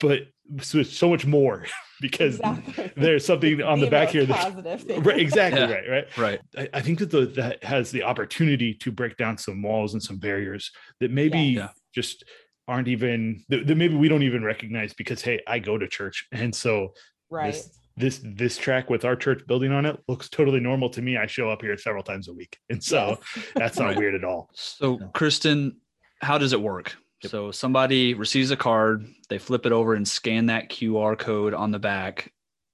but 0.00 0.22
so, 0.60 0.82
so 0.82 1.08
much 1.08 1.24
more 1.24 1.66
because 2.00 2.40
Exactly. 2.40 2.92
there's 2.96 3.24
something 3.24 3.62
on 3.72 3.78
the 3.80 3.86
Be 3.86 3.90
back 3.90 4.08
here 4.10 4.26
that 4.26 4.36
positive 4.36 5.06
right, 5.06 5.18
exactly 5.20 5.60
Yeah. 5.60 5.70
right, 5.70 5.88
right. 5.88 6.18
Right. 6.18 6.40
I, 6.58 6.68
I 6.78 6.80
think 6.80 6.98
that 6.98 7.10
the, 7.10 7.26
that 7.26 7.62
has 7.62 7.90
the 7.90 8.02
opportunity 8.02 8.74
to 8.74 8.90
break 8.90 9.16
down 9.16 9.38
some 9.38 9.62
walls 9.62 9.92
and 9.94 10.02
some 10.02 10.16
barriers 10.18 10.72
that 11.00 11.10
maybe 11.12 11.38
Yes. 11.38 11.56
Yeah. 11.56 11.68
just 11.94 12.24
aren't 12.68 12.88
even 12.88 13.44
that, 13.48 13.66
that 13.66 13.76
maybe 13.76 13.94
we 13.94 14.08
don't 14.08 14.22
even 14.24 14.42
recognize 14.42 14.92
because 14.92 15.22
hey, 15.22 15.40
I 15.46 15.58
go 15.60 15.78
to 15.78 15.86
church, 15.88 16.26
and 16.32 16.54
so 16.54 16.94
Right. 17.30 17.52
this 17.52 17.70
this 17.96 18.20
this 18.24 18.56
tract 18.56 18.90
with 18.90 19.04
our 19.04 19.16
church 19.16 19.46
building 19.46 19.72
on 19.72 19.84
it 19.86 19.98
looks 20.08 20.28
totally 20.28 20.60
normal 20.60 20.88
to 20.90 21.02
me. 21.02 21.16
I 21.16 21.26
show 21.26 21.50
up 21.50 21.62
here 21.62 21.76
several 21.76 22.02
times 22.02 22.28
a 22.28 22.32
week, 22.32 22.58
and 22.70 22.82
so 22.82 23.18
Yes. 23.36 23.46
that's 23.54 23.78
not 23.78 23.96
weird 23.98 24.14
at 24.14 24.24
all. 24.24 24.50
So, 24.54 24.98
Kristen, 25.14 25.76
how 26.20 26.38
does 26.38 26.52
it 26.52 26.60
work? 26.60 26.96
Yep. 27.22 27.30
So, 27.30 27.50
somebody 27.50 28.14
receives 28.14 28.50
a 28.50 28.56
card, 28.56 29.06
they 29.28 29.38
flip 29.38 29.66
it 29.66 29.72
over 29.72 29.94
and 29.94 30.06
scan 30.06 30.46
that 30.46 30.70
QR 30.70 31.18
code 31.18 31.54
on 31.54 31.70
the 31.70 31.78
back. 31.78 32.32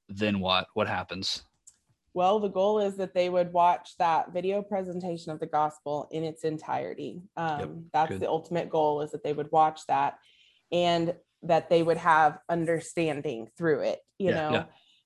Then 0.09 0.41
what? 0.41 0.67
What 0.75 0.89
happens? 0.89 1.43
Well, 2.15 2.41
the 2.41 2.49
goal 2.49 2.81
is 2.81 2.97
that 2.97 3.15
they 3.15 3.29
would 3.29 3.53
watch 3.53 3.91
that 3.99 4.33
video 4.33 4.63
presentation 4.63 5.31
of 5.31 5.39
the 5.39 5.47
gospel 5.47 6.09
in 6.11 6.25
its 6.25 6.43
entirety. 6.43 7.23
Um, 7.37 7.85
that's 7.93 8.11
good. 8.13 8.21
the 8.21 8.29
ultimate 8.29 8.71
goal 8.71 9.03
is 9.03 9.11
that 9.13 9.23
they 9.23 9.33
would 9.35 9.53
watch 9.53 9.83
that 9.89 10.19
and 10.73 11.15
that 11.43 11.69
they 11.71 11.83
would 11.83 11.99
have 11.99 12.39
understanding 12.49 13.49
through 13.57 13.81
it, 13.81 14.01
you 14.19 14.31
Yeah, 14.31 14.35
know. 14.35 14.51
yeah. 14.53 14.65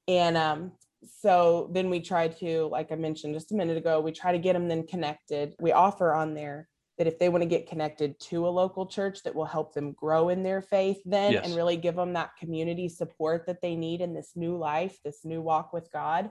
And 0.09 0.37
um, 0.37 0.73
so 1.21 1.71
then 1.73 1.91
we 1.91 2.01
try 2.01 2.29
to, 2.29 2.67
like 2.67 2.93
I 2.93 2.97
mentioned 2.97 3.35
just 3.35 3.53
a 3.53 3.55
minute 3.57 3.77
ago, 3.77 4.01
we 4.01 4.13
try 4.13 4.33
to 4.33 4.39
get 4.39 4.55
them 4.55 4.69
then 4.69 4.87
connected. 4.87 5.55
We 5.61 5.73
offer 5.73 6.13
on 6.13 6.35
there 6.35 6.69
that 6.99 7.07
if 7.07 7.19
they 7.19 7.29
want 7.29 7.43
to 7.43 7.49
get 7.49 7.69
connected 7.69 8.19
to 8.21 8.47
a 8.47 8.51
local 8.51 8.87
church 8.87 9.23
that 9.23 9.35
will 9.35 9.47
help 9.47 9.75
them 9.75 9.93
grow 9.93 10.29
in 10.29 10.43
their 10.43 10.61
faith 10.61 11.01
then 11.05 11.33
Yes. 11.33 11.47
and 11.47 11.57
really 11.57 11.77
give 11.77 11.97
them 11.97 12.13
that 12.13 12.37
community 12.39 12.89
support 12.89 13.47
that 13.47 13.63
they 13.63 13.75
need 13.75 14.01
in 14.01 14.15
this 14.15 14.33
new 14.37 14.57
life, 14.57 14.99
this 15.05 15.25
new 15.25 15.41
walk 15.41 15.73
with 15.73 15.91
God, 15.91 16.31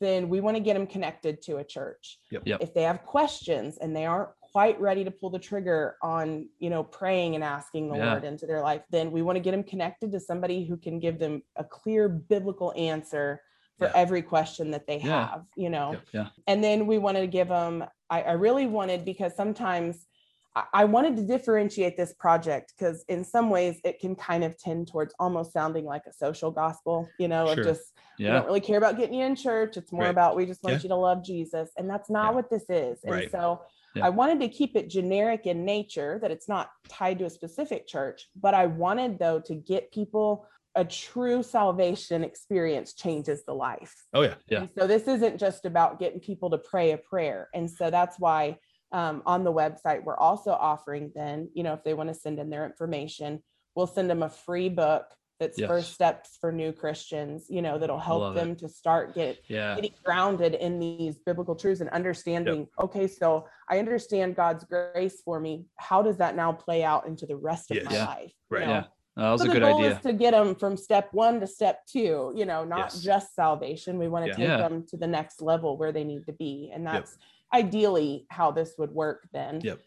then 0.00 0.28
we 0.28 0.40
want 0.40 0.56
to 0.56 0.62
get 0.62 0.74
them 0.74 0.86
connected 0.86 1.40
to 1.42 1.56
a 1.56 1.64
church. 1.64 2.18
Yep. 2.30 2.42
Yep. 2.44 2.60
If 2.60 2.74
they 2.74 2.82
have 2.82 3.02
questions 3.02 3.78
and 3.78 3.96
they 3.96 4.04
aren't 4.04 4.30
quite 4.56 4.80
ready 4.80 5.04
to 5.04 5.10
pull 5.10 5.28
the 5.28 5.38
trigger 5.38 5.96
on, 6.00 6.48
you 6.60 6.70
know, 6.70 6.82
praying 6.82 7.34
and 7.34 7.44
asking 7.44 7.90
the 7.90 7.96
Yeah. 7.98 8.12
Lord 8.12 8.24
into 8.24 8.46
their 8.46 8.62
life, 8.62 8.80
then 8.88 9.12
we 9.12 9.20
want 9.20 9.36
to 9.36 9.40
get 9.40 9.50
them 9.50 9.62
connected 9.62 10.10
to 10.12 10.18
somebody 10.18 10.64
who 10.64 10.78
can 10.78 10.98
give 10.98 11.18
them 11.18 11.42
a 11.56 11.64
clear 11.64 12.08
biblical 12.08 12.72
answer 12.74 13.42
for 13.76 13.88
Yeah. 13.88 13.92
every 13.94 14.22
question 14.22 14.70
that 14.70 14.86
they 14.86 14.96
Yeah. 14.96 15.28
have, 15.28 15.44
you 15.56 15.68
know. 15.68 15.96
Yeah. 16.14 16.28
and 16.46 16.64
then 16.64 16.86
we 16.86 16.96
wanted 16.96 17.20
to 17.20 17.26
give 17.26 17.48
them 17.48 17.84
I, 18.08 18.22
I 18.22 18.32
really 18.32 18.66
wanted 18.66 19.04
because 19.04 19.34
sometimes 19.36 20.06
I, 20.54 20.64
I 20.72 20.84
wanted 20.86 21.16
to 21.18 21.22
differentiate 21.34 21.94
this 21.98 22.14
project 22.14 22.72
because 22.74 23.04
in 23.08 23.24
some 23.24 23.50
ways 23.50 23.78
it 23.84 23.98
can 24.00 24.14
kind 24.16 24.42
of 24.42 24.56
tend 24.56 24.88
towards 24.88 25.12
almost 25.18 25.52
sounding 25.52 25.84
like 25.84 26.06
a 26.06 26.14
social 26.14 26.50
gospel 26.50 27.10
you 27.18 27.28
know 27.28 27.44
Sure. 27.52 27.58
of 27.60 27.66
just 27.70 27.92
we 28.18 28.24
don't 28.24 28.46
really 28.46 28.60
care 28.70 28.78
about 28.78 28.96
getting 28.96 29.16
you 29.18 29.26
in 29.26 29.36
church 29.36 29.76
it's 29.76 29.92
more 29.92 30.04
Right. 30.04 30.10
about 30.16 30.34
we 30.34 30.46
just 30.46 30.62
want 30.64 30.76
Yeah. 30.76 30.82
you 30.84 30.88
to 30.90 30.96
love 31.08 31.22
jesus 31.22 31.68
and 31.76 31.90
that's 31.90 32.08
not 32.08 32.28
Yeah. 32.30 32.36
what 32.36 32.48
this 32.48 32.64
is 32.70 33.02
and 33.04 33.12
Right. 33.12 33.30
so 33.30 33.60
Yeah. 33.96 34.06
i 34.06 34.10
wanted 34.10 34.40
to 34.40 34.48
keep 34.48 34.76
it 34.76 34.88
generic 34.88 35.46
in 35.46 35.64
nature 35.64 36.18
that 36.22 36.30
it's 36.30 36.48
not 36.48 36.70
tied 36.88 37.18
to 37.20 37.24
a 37.26 37.30
specific 37.30 37.86
church 37.86 38.28
but 38.40 38.54
i 38.54 38.66
wanted 38.66 39.18
though 39.18 39.40
to 39.40 39.54
get 39.54 39.92
people 39.92 40.46
a 40.76 40.84
true 40.84 41.42
salvation 41.42 42.22
experience 42.22 42.92
changes 42.92 43.44
the 43.46 43.54
life 43.54 43.94
Oh 44.12 44.20
yeah, 44.22 44.34
Yeah. 44.48 44.60
and 44.60 44.70
so 44.78 44.86
this 44.86 45.08
isn't 45.08 45.38
just 45.38 45.64
about 45.64 45.98
getting 45.98 46.20
people 46.20 46.50
to 46.50 46.58
pray 46.58 46.92
a 46.92 46.98
prayer. 46.98 47.48
And 47.54 47.70
so 47.70 47.90
that's 47.90 48.18
why 48.18 48.58
um, 48.92 49.22
on 49.24 49.42
the 49.42 49.52
website, 49.52 50.04
we're 50.04 50.18
also 50.18 50.50
offering 50.50 51.12
then, 51.14 51.48
you 51.54 51.62
know, 51.62 51.72
if 51.72 51.82
they 51.82 51.94
want 51.94 52.10
to 52.10 52.14
send 52.14 52.38
in 52.38 52.50
their 52.50 52.66
information, 52.66 53.42
we'll 53.74 53.86
send 53.86 54.10
them 54.10 54.22
a 54.22 54.28
free 54.28 54.68
book 54.68 55.06
that's 55.38 55.58
Yes. 55.58 55.68
first 55.68 55.92
steps 55.92 56.36
for 56.40 56.50
new 56.52 56.72
Christians, 56.72 57.46
you 57.50 57.60
know, 57.62 57.78
that'll 57.78 57.98
help 57.98 58.20
Love 58.20 58.36
it. 58.36 58.40
them 58.40 58.56
to 58.56 58.68
start 58.68 59.14
get 59.14 59.38
Yeah. 59.48 59.74
getting 59.74 59.94
grounded 60.02 60.54
in 60.54 60.78
these 60.78 61.18
biblical 61.18 61.54
truths 61.54 61.80
and 61.80 61.90
understanding, 61.90 62.68
okay, 62.78 63.06
so 63.06 63.46
I 63.68 63.78
understand 63.78 64.36
God's 64.36 64.64
grace 64.64 65.20
for 65.22 65.38
me. 65.40 65.66
How 65.76 66.02
does 66.02 66.16
that 66.18 66.36
now 66.36 66.52
play 66.52 66.82
out 66.84 67.06
into 67.06 67.26
the 67.26 67.36
rest 67.36 67.70
of 67.70 67.76
Yes. 67.76 67.84
my 67.86 67.92
Yeah. 67.94 68.06
life? 68.06 68.32
you 68.50 68.56
Right. 68.56 68.66
know? 68.66 68.72
Yeah. 68.72 68.84
That 69.16 69.30
was 69.32 69.40
so 69.40 69.46
a 69.46 69.48
the 69.48 69.54
good 69.54 69.62
goal 69.62 69.78
idea. 69.78 69.90
is 69.96 70.00
to 70.02 70.12
get 70.12 70.30
them 70.32 70.54
from 70.54 70.76
step 70.76 71.08
one 71.12 71.40
to 71.40 71.46
step 71.46 71.86
two 71.86 72.32
you 72.36 72.44
know 72.44 72.64
not 72.64 72.92
Yes. 72.92 73.00
just 73.00 73.34
salvation 73.34 73.98
we 73.98 74.08
want 74.08 74.26
to 74.26 74.30
Yeah. 74.38 74.58
take 74.58 74.68
them 74.68 74.86
to 74.88 74.98
the 74.98 75.06
next 75.06 75.40
level 75.40 75.78
where 75.78 75.90
they 75.90 76.04
need 76.04 76.26
to 76.26 76.34
be 76.34 76.70
and 76.74 76.84
Yep. 76.84 76.92
that's 76.92 77.16
ideally 77.54 78.26
how 78.28 78.50
this 78.50 78.74
would 78.76 78.92
work 78.92 79.26
then 79.32 79.60
Yep. 79.62 79.80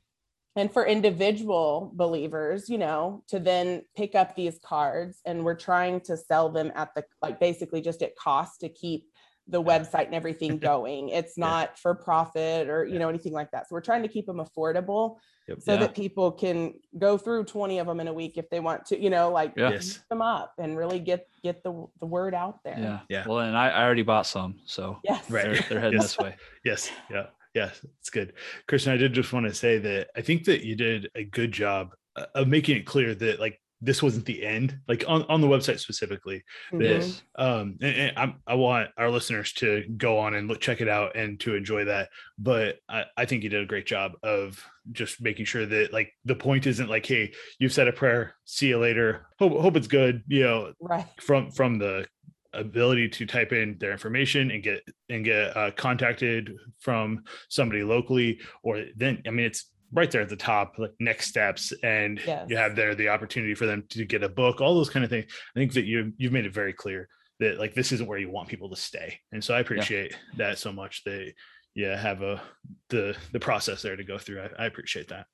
And 0.55 0.71
for 0.71 0.85
individual 0.85 1.91
believers 1.95 2.69
you 2.69 2.77
know 2.77 3.23
to 3.27 3.39
then 3.39 3.83
pick 3.95 4.15
up 4.15 4.35
these 4.35 4.59
cards 4.63 5.19
and 5.25 5.43
we're 5.43 5.55
trying 5.55 5.99
to 6.01 6.17
sell 6.17 6.49
them 6.49 6.71
at 6.75 6.93
the 6.95 7.03
like 7.21 7.39
basically 7.39 7.81
just 7.81 8.01
at 8.01 8.15
cost 8.15 8.59
to 8.61 8.69
keep 8.69 9.05
the 9.47 9.61
website 9.61 10.05
and 10.05 10.15
everything 10.15 10.57
going 10.71 11.09
it's 11.09 11.33
Yeah. 11.37 11.45
not 11.45 11.79
for 11.79 11.93
profit 11.95 12.69
or 12.69 12.85
you 12.85 12.93
Yeah. 12.93 12.99
know 12.99 13.09
anything 13.09 13.33
like 13.33 13.51
that 13.51 13.67
so 13.69 13.75
we're 13.75 13.81
trying 13.81 14.01
to 14.03 14.07
keep 14.09 14.25
them 14.25 14.37
affordable 14.37 15.17
Yep. 15.47 15.61
so 15.61 15.73
Yeah. 15.73 15.79
that 15.79 15.95
people 15.95 16.31
can 16.31 16.75
go 16.99 17.17
through 17.17 17.45
20 17.45 17.79
of 17.79 17.87
them 17.87 17.99
in 17.99 18.07
a 18.07 18.13
week 18.13 18.37
if 18.37 18.47
they 18.51 18.59
want 18.59 18.85
to 18.87 18.99
you 19.01 19.09
know 19.09 19.31
like 19.31 19.53
Yeah. 19.57 19.71
Yes. 19.71 19.99
them 20.09 20.21
up 20.21 20.53
and 20.59 20.77
really 20.77 20.99
get 20.99 21.27
get 21.43 21.63
the 21.63 21.85
the 21.99 22.05
word 22.05 22.33
out 22.35 22.63
there 22.63 22.77
Yeah. 22.77 22.99
Yeah. 23.09 23.27
Well, 23.27 23.39
and 23.39 23.57
I, 23.57 23.69
I 23.69 23.83
already 23.83 24.03
bought 24.03 24.27
some, 24.27 24.59
so 24.65 24.99
yes 25.03 25.29
Right. 25.29 25.45
they're, 25.45 25.61
they're 25.69 25.79
heading 25.79 25.99
Yes. 26.01 26.15
this 26.15 26.17
way. 26.19 26.35
yes, 26.63 26.91
yeah, 27.09 27.27
yes. 27.53 27.85
It's 27.99 28.09
good, 28.09 28.33
Kristen. 28.67 28.93
I 28.93 28.97
did 28.97 29.13
just 29.13 29.33
want 29.33 29.45
to 29.47 29.53
say 29.53 29.77
that 29.79 30.09
I 30.15 30.21
think 30.21 30.45
that 30.45 30.63
you 30.63 30.75
did 30.75 31.09
a 31.15 31.23
good 31.23 31.51
job 31.51 31.93
uh, 32.15 32.25
of 32.35 32.47
making 32.47 32.77
it 32.77 32.85
clear 32.85 33.13
that 33.15 33.39
like 33.39 33.59
this 33.81 34.03
wasn't 34.03 34.25
the 34.25 34.45
end, 34.45 34.77
like 34.89 35.05
on 35.07 35.23
on 35.29 35.39
the 35.39 35.47
website 35.47 35.79
specifically. 35.79 36.43
Mhm. 36.73 36.83
Yes. 36.83 37.21
um 37.37 37.77
and, 37.81 37.95
and 37.95 38.17
I'm, 38.17 38.35
i 38.45 38.53
want 38.55 38.89
our 38.97 39.09
listeners 39.09 39.53
to 39.53 39.85
go 39.95 40.19
on 40.19 40.33
and 40.33 40.47
look 40.49 40.59
check 40.59 40.81
it 40.81 40.89
out 40.89 41.15
and 41.15 41.39
to 41.41 41.55
enjoy 41.55 41.85
that 41.85 42.09
but 42.37 42.77
I, 42.89 43.05
I 43.15 43.25
think 43.25 43.43
you 43.43 43.49
did 43.49 43.63
a 43.63 43.65
great 43.65 43.85
job 43.85 44.13
of 44.21 44.61
just 44.91 45.21
making 45.21 45.45
sure 45.45 45.65
that 45.65 45.93
like 45.93 46.11
the 46.25 46.35
point 46.35 46.67
isn't 46.67 46.89
like 46.89 47.05
hey 47.05 47.31
you've 47.59 47.71
said 47.73 47.87
a 47.87 47.93
prayer 47.93 48.35
see 48.43 48.67
you 48.67 48.79
later 48.79 49.27
hope, 49.39 49.53
hope 49.61 49.77
it's 49.77 49.87
good 49.87 50.23
you 50.27 50.43
know 50.43 50.73
right 50.81 51.05
from 51.21 51.51
from 51.51 51.79
the 51.79 52.05
ability 52.53 53.07
to 53.07 53.25
type 53.25 53.51
in 53.53 53.77
their 53.79 53.91
information 53.91 54.51
and 54.51 54.63
get 54.63 54.81
and 55.09 55.23
get 55.23 55.55
uh, 55.55 55.71
contacted 55.71 56.51
from 56.79 57.23
somebody 57.49 57.83
locally 57.83 58.39
or 58.63 58.85
then 58.95 59.21
i 59.27 59.29
mean 59.29 59.45
it's 59.45 59.71
right 59.91 60.11
there 60.11 60.21
at 60.21 60.29
the 60.29 60.35
top, 60.35 60.75
like 60.77 60.91
next 60.99 61.27
steps, 61.27 61.73
and 61.83 62.21
Yes. 62.25 62.45
you 62.49 62.57
have 62.57 62.75
there 62.75 62.93
the 62.93 63.09
opportunity 63.09 63.55
for 63.55 63.65
them 63.65 63.83
to 63.89 64.05
get 64.05 64.21
a 64.23 64.29
book, 64.29 64.61
all 64.61 64.75
those 64.75 64.89
kind 64.89 65.03
of 65.03 65.09
things. 65.09 65.25
I 65.55 65.59
think 65.59 65.73
that 65.73 65.85
you 65.85 66.13
you've 66.17 66.31
made 66.31 66.45
it 66.45 66.53
very 66.53 66.73
clear 66.73 67.07
that 67.39 67.57
like 67.59 67.73
this 67.73 67.91
isn't 67.91 68.07
where 68.07 68.19
you 68.19 68.29
want 68.29 68.49
people 68.49 68.69
to 68.69 68.75
stay, 68.75 69.19
and 69.31 69.43
so 69.43 69.53
I 69.55 69.59
appreciate 69.59 70.15
that 70.37 70.59
so 70.59 70.71
much. 70.71 71.03
That 71.05 71.33
yeah, 71.75 71.99
have 71.99 72.21
a 72.21 72.41
the 72.89 73.15
the 73.31 73.39
process 73.39 73.81
there 73.81 73.95
to 73.95 74.03
go 74.03 74.17
through. 74.19 74.41
I, 74.41 74.63
I 74.63 74.65
appreciate 74.67 75.07
that. 75.07 75.25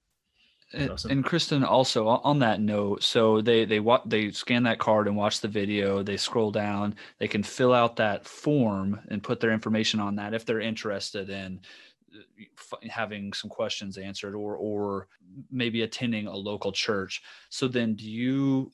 And, 0.76 0.92
awesome. 0.92 1.12
and 1.12 1.24
Kristen, 1.24 1.64
also 1.64 2.08
on 2.08 2.40
that 2.40 2.60
note, 2.60 3.02
so 3.02 3.42
they 3.42 3.64
they 3.66 3.80
wa- 3.80 4.02
they 4.06 4.32
scan 4.32 4.64
that 4.64 4.80
card 4.80 5.08
and 5.08 5.16
watch 5.16 5.40
the 5.40 5.48
video. 5.48 6.04
They 6.04 6.18
scroll 6.18 6.52
down. 6.52 6.96
They 7.18 7.28
can 7.28 7.44
fill 7.44 7.74
out 7.74 7.96
that 7.96 8.26
form 8.26 9.00
and 9.08 9.24
put 9.24 9.40
their 9.40 9.52
information 9.52 10.00
on 10.00 10.16
that 10.18 10.34
if 10.34 10.46
they're 10.46 10.60
interested 10.60 11.30
in 11.30 11.62
uh, 12.14 12.20
f- 12.58 12.90
having 12.90 13.32
some 13.32 13.50
questions 13.50 13.98
answered 13.98 14.36
or 14.36 14.58
or 14.58 15.08
maybe 15.50 15.84
attending 15.84 16.28
a 16.28 16.36
local 16.36 16.72
church. 16.74 17.22
So 17.50 17.68
then, 17.68 17.96
do 17.96 18.10
you 18.10 18.72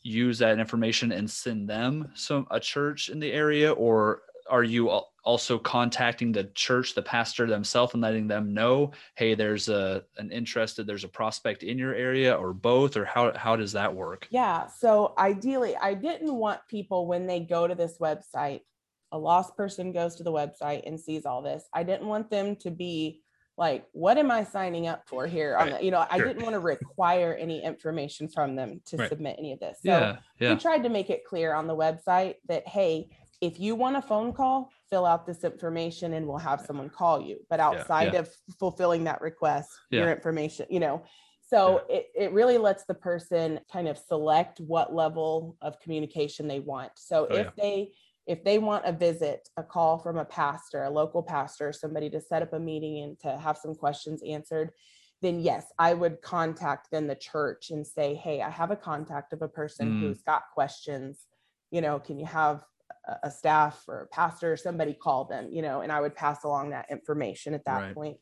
use 0.00 0.38
that 0.38 0.58
information 0.58 1.12
and 1.12 1.30
send 1.30 1.68
them 1.68 2.10
some 2.14 2.46
a 2.50 2.58
church 2.58 3.10
in 3.10 3.20
the 3.20 3.32
area, 3.32 3.72
or 3.72 4.22
are 4.48 4.64
you 4.64 4.90
also 5.24 5.58
contacting 5.58 6.32
the 6.32 6.44
church, 6.54 6.94
the 6.94 7.02
pastor 7.02 7.46
themselves, 7.46 7.94
and 7.94 8.02
letting 8.02 8.26
them 8.26 8.52
know, 8.52 8.92
hey, 9.16 9.34
there's 9.34 9.68
a 9.68 10.04
an 10.18 10.30
interested, 10.30 10.86
there's 10.86 11.04
a 11.04 11.08
prospect 11.08 11.62
in 11.62 11.78
your 11.78 11.94
area, 11.94 12.34
or 12.34 12.52
both, 12.52 12.96
or 12.96 13.04
how 13.04 13.36
how 13.36 13.56
does 13.56 13.72
that 13.72 13.94
work? 13.94 14.26
Yeah. 14.30 14.66
So 14.66 15.14
ideally, 15.18 15.76
I 15.76 15.94
didn't 15.94 16.34
want 16.34 16.60
people 16.68 17.06
when 17.06 17.26
they 17.26 17.40
go 17.40 17.66
to 17.66 17.74
this 17.74 17.98
website, 17.98 18.62
a 19.12 19.18
lost 19.18 19.56
person 19.56 19.92
goes 19.92 20.16
to 20.16 20.22
the 20.22 20.32
website 20.32 20.82
and 20.86 20.98
sees 20.98 21.26
all 21.26 21.42
this. 21.42 21.68
I 21.72 21.82
didn't 21.82 22.08
want 22.08 22.30
them 22.30 22.56
to 22.56 22.70
be 22.70 23.22
like, 23.58 23.86
what 23.92 24.16
am 24.16 24.30
I 24.30 24.44
signing 24.44 24.86
up 24.86 25.06
for 25.06 25.26
here? 25.26 25.56
On 25.56 25.68
Right. 25.68 25.78
the, 25.78 25.84
you 25.84 25.90
know, 25.90 26.06
I 26.10 26.18
didn't 26.18 26.42
want 26.42 26.54
to 26.54 26.60
require 26.60 27.34
any 27.34 27.62
information 27.62 28.26
from 28.26 28.56
them 28.56 28.80
to 28.86 28.96
Right. 28.96 29.08
submit 29.10 29.36
any 29.38 29.52
of 29.52 29.60
this. 29.60 29.80
So 29.84 29.90
yeah, 29.90 30.16
yeah, 30.40 30.54
we 30.54 30.60
tried 30.60 30.82
to 30.84 30.88
make 30.88 31.10
it 31.10 31.26
clear 31.26 31.52
on 31.52 31.66
the 31.66 31.76
website 31.76 32.36
that, 32.48 32.66
hey, 32.66 33.10
if 33.42 33.60
you 33.60 33.74
want 33.74 33.96
a 33.96 34.02
phone 34.02 34.32
call, 34.32 34.70
fill 34.92 35.06
out 35.06 35.26
this 35.26 35.42
information 35.42 36.12
and 36.12 36.26
we'll 36.26 36.36
have 36.36 36.60
someone 36.60 36.90
call 36.90 37.18
you. 37.18 37.38
But 37.48 37.60
outside 37.60 38.12
yeah. 38.12 38.20
of 38.20 38.28
fulfilling 38.58 39.04
that 39.04 39.22
request, 39.22 39.70
Yeah. 39.90 40.00
your 40.00 40.12
information, 40.12 40.66
you 40.68 40.80
know, 40.80 41.02
so 41.40 41.82
it, 41.88 42.08
it 42.14 42.32
really 42.32 42.58
lets 42.58 42.84
the 42.84 42.94
person 42.94 43.60
kind 43.72 43.88
of 43.88 43.96
select 43.96 44.60
what 44.60 44.94
level 44.94 45.56
of 45.62 45.80
communication 45.80 46.46
they 46.46 46.60
want. 46.60 46.92
So 46.96 47.26
Oh, 47.30 47.34
if 47.34 47.46
yeah. 47.46 47.62
they 47.62 47.92
if 48.26 48.44
they 48.44 48.58
want 48.58 48.84
a 48.84 48.92
visit, 48.92 49.48
a 49.56 49.64
call 49.64 49.98
from 49.98 50.16
a 50.18 50.24
pastor, 50.24 50.84
a 50.84 50.90
local 50.90 51.22
pastor, 51.24 51.72
somebody 51.72 52.08
to 52.10 52.20
set 52.20 52.40
up 52.42 52.52
a 52.52 52.58
meeting 52.60 53.02
and 53.02 53.18
to 53.18 53.36
have 53.36 53.56
some 53.58 53.74
questions 53.74 54.22
answered, 54.22 54.70
then 55.22 55.40
yes, 55.40 55.64
I 55.78 55.94
would 55.94 56.22
contact 56.22 56.88
then 56.92 57.06
the 57.08 57.16
church 57.16 57.70
and 57.70 57.84
say, 57.84 58.14
hey, 58.14 58.40
I 58.40 58.48
have 58.50 58.70
a 58.70 58.76
contact 58.76 59.32
of 59.32 59.42
a 59.42 59.48
person 59.48 59.88
Mm. 59.88 60.00
who's 60.00 60.22
got 60.22 60.42
questions. 60.54 61.26
You 61.72 61.80
know, 61.80 61.98
can 61.98 62.16
you 62.20 62.26
have 62.26 62.62
a- 63.22 63.30
staff 63.30 63.82
or 63.88 64.02
a 64.02 64.06
pastor 64.08 64.52
or 64.52 64.56
somebody 64.56 64.94
call 64.94 65.24
them, 65.24 65.48
you 65.50 65.62
know, 65.62 65.80
and 65.80 65.90
I 65.90 66.00
would 66.00 66.14
pass 66.14 66.44
along 66.44 66.70
that 66.70 66.90
information 66.90 67.54
at 67.54 67.64
that 67.64 67.80
Right. 67.80 67.94
point. 67.94 68.18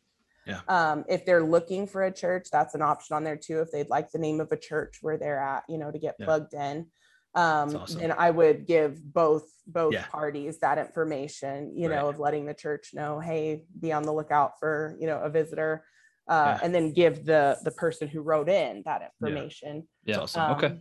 Yeah. 0.47 0.61
Um, 0.69 1.05
if 1.09 1.27
they're 1.27 1.43
looking 1.43 1.87
for 1.87 2.03
a 2.05 2.11
church, 2.12 2.49
that's 2.51 2.75
an 2.75 2.83
option 2.83 3.14
on 3.14 3.25
there 3.25 3.37
too. 3.37 3.61
If 3.61 3.71
they'd 3.71 3.90
like 3.90 4.11
the 4.11 4.19
name 4.19 4.40
of 4.40 4.51
a 4.53 4.57
church 4.57 4.99
where 5.03 5.19
they're 5.19 5.38
at, 5.40 5.64
you 5.69 5.77
know, 5.79 5.90
to 5.90 5.99
get 5.99 6.16
Yeah. 6.19 6.27
plugged 6.27 6.55
in. 6.55 6.90
Um, 7.35 7.77
awesome. 7.77 8.01
then 8.01 8.11
I 8.12 8.31
would 8.31 8.66
give 8.66 9.01
both 9.12 9.45
both 9.66 9.93
Yeah. 9.93 10.07
parties 10.07 10.59
that 10.61 10.79
information, 10.79 11.77
you 11.77 11.88
know, 11.88 12.09
of 12.09 12.19
letting 12.19 12.45
the 12.47 12.55
church 12.55 12.90
know, 12.93 13.21
hey, 13.21 13.66
be 13.79 13.93
on 13.93 14.03
the 14.03 14.12
lookout 14.12 14.59
for, 14.59 14.97
you 14.99 15.07
know, 15.07 15.21
a 15.21 15.29
visitor. 15.29 15.85
Uh, 16.27 16.57
Yeah. 16.59 16.61
and 16.64 16.75
then 16.75 16.93
give 16.93 17.25
the 17.25 17.59
the 17.62 17.71
person 17.71 18.09
who 18.09 18.21
wrote 18.23 18.49
in 18.49 18.83
that 18.85 19.03
information. 19.03 19.87
yeah. 20.05 20.14
It's 20.23 20.37
awesome. 20.37 20.53
okay. 20.57 20.66
Um, 20.66 20.81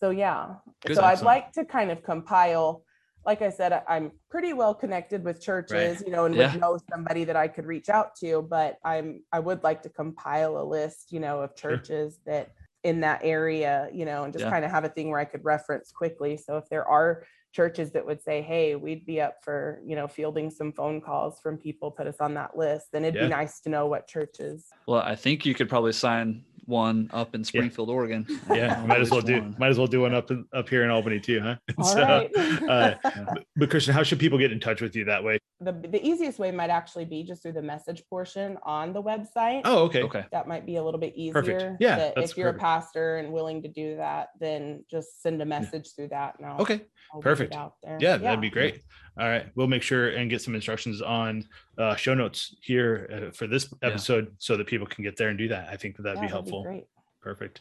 So 0.00 0.10
yeah, 0.10 0.56
Good. 0.84 0.96
so 0.96 1.04
I'd 1.04 1.22
like 1.22 1.52
to 1.52 1.64
kind 1.64 1.90
of 1.90 2.02
compile, 2.02 2.83
like 3.26 3.42
I 3.42 3.50
said, 3.50 3.82
I'm 3.88 4.12
pretty 4.30 4.52
well 4.52 4.74
connected 4.74 5.24
with 5.24 5.40
churches, 5.40 6.02
you 6.04 6.12
know, 6.12 6.26
and 6.26 6.36
Yeah. 6.36 6.52
would 6.52 6.60
know 6.60 6.78
somebody 6.92 7.24
that 7.24 7.36
I 7.36 7.48
could 7.48 7.66
reach 7.66 7.88
out 7.88 8.14
to, 8.16 8.42
but 8.42 8.78
I'm, 8.84 9.24
I 9.32 9.40
would 9.40 9.62
like 9.62 9.82
to 9.82 9.88
compile 9.88 10.58
a 10.58 10.64
list, 10.64 11.10
you 11.10 11.20
know, 11.20 11.40
of 11.40 11.56
churches 11.56 12.20
that 12.26 12.50
in 12.82 13.00
that 13.00 13.20
area, 13.24 13.88
you 13.94 14.04
know, 14.04 14.24
and 14.24 14.32
just 14.32 14.44
Yeah. 14.44 14.50
kind 14.50 14.64
of 14.64 14.70
have 14.70 14.84
a 14.84 14.90
thing 14.90 15.10
where 15.10 15.20
I 15.20 15.24
could 15.24 15.42
reference 15.44 15.90
quickly. 15.90 16.36
So 16.36 16.58
if 16.58 16.68
there 16.68 16.86
are 16.86 17.24
churches 17.52 17.92
that 17.92 18.04
would 18.04 18.20
say, 18.20 18.42
hey, 18.42 18.74
we'd 18.74 19.06
be 19.06 19.22
up 19.22 19.36
for, 19.42 19.80
you 19.86 19.96
know, 19.96 20.06
fielding 20.06 20.50
some 20.50 20.72
phone 20.72 21.00
calls 21.00 21.40
from 21.40 21.56
people, 21.56 21.90
put 21.90 22.06
us 22.06 22.16
on 22.20 22.34
that 22.34 22.58
list, 22.58 22.88
then 22.92 23.04
it'd 23.04 23.14
Yeah. 23.14 23.26
be 23.26 23.30
nice 23.30 23.60
to 23.60 23.70
know 23.70 23.86
what 23.86 24.06
churches. 24.06 24.66
Well, 24.86 25.00
I 25.00 25.14
think 25.16 25.46
you 25.46 25.54
could 25.54 25.68
probably 25.70 25.92
sign 25.92 26.44
one 26.66 27.10
up 27.12 27.34
in 27.34 27.44
Springfield, 27.44 27.90
Oregon. 27.90 28.26
Yeah, 28.50 28.84
might 28.86 29.00
as 29.00 29.10
well 29.10 29.18
Which 29.20 29.26
do 29.26 29.40
one? 29.40 29.56
might 29.58 29.68
as 29.68 29.78
well 29.78 29.86
do 29.86 30.00
one 30.02 30.14
up 30.14 30.30
in, 30.30 30.44
up 30.52 30.68
here 30.68 30.84
in 30.84 30.90
Albany 30.90 31.20
too, 31.20 31.40
huh? 31.40 31.56
All 31.78 31.84
So, 31.84 32.00
right. 32.02 32.30
uh, 32.68 32.94
but- 33.34 33.44
but 33.56 33.70
Kristen, 33.70 33.94
how 33.94 34.02
should 34.02 34.18
people 34.18 34.38
get 34.38 34.52
in 34.52 34.60
touch 34.60 34.80
with 34.80 34.94
you 34.96 35.04
that 35.06 35.22
way? 35.24 35.38
The, 35.60 35.72
the 35.72 36.04
easiest 36.06 36.38
way 36.38 36.50
might 36.50 36.70
actually 36.70 37.04
be 37.04 37.22
just 37.22 37.42
through 37.42 37.52
the 37.52 37.62
message 37.62 38.02
portion 38.10 38.58
on 38.64 38.92
the 38.92 39.02
website. 39.02 39.62
Oh, 39.64 39.84
okay. 39.84 40.02
Okay. 40.02 40.24
That 40.32 40.48
might 40.48 40.66
be 40.66 40.76
a 40.76 40.82
little 40.82 40.98
bit 41.00 41.14
easier. 41.16 41.32
Perfect. 41.32 41.56
easier. 41.62 41.76
Yeah, 41.80 41.96
that 41.96 42.14
that's 42.16 42.32
if 42.32 42.36
you're 42.36 42.48
perfect. 42.52 42.60
a 42.62 42.64
pastor 42.64 43.16
and 43.18 43.32
willing 43.32 43.62
to 43.62 43.68
do 43.68 43.96
that, 43.96 44.28
then 44.40 44.84
just 44.90 45.22
send 45.22 45.40
a 45.40 45.44
message 45.44 45.94
through 45.94 46.08
that. 46.08 46.34
And 46.38 46.46
I'll, 46.46 46.60
Okay. 46.60 46.80
I'll 47.14 47.20
perfect. 47.20 47.54
Out 47.54 47.74
there. 47.82 47.98
Yeah, 48.00 48.16
that'd 48.16 48.40
be 48.40 48.50
great. 48.50 48.82
All 49.18 49.28
right, 49.28 49.46
we'll 49.54 49.68
make 49.68 49.82
sure 49.82 50.08
and 50.08 50.28
get 50.28 50.42
some 50.42 50.56
instructions 50.56 51.00
on 51.00 51.46
uh, 51.78 51.94
show 51.94 52.14
notes 52.14 52.56
here 52.60 53.28
uh, 53.28 53.30
for 53.32 53.46
this 53.46 53.72
Yeah. 53.80 53.90
episode 53.90 54.34
so 54.38 54.56
that 54.56 54.66
people 54.66 54.88
can 54.88 55.04
get 55.04 55.16
there 55.16 55.28
and 55.28 55.38
do 55.38 55.46
that. 55.48 55.68
I 55.68 55.76
think 55.76 55.96
that 55.96 56.02
that'd 56.02 56.18
Yeah, 56.18 56.26
be 56.26 56.30
helpful. 56.30 56.64
great. 56.64 56.84
Perfect. 57.22 57.60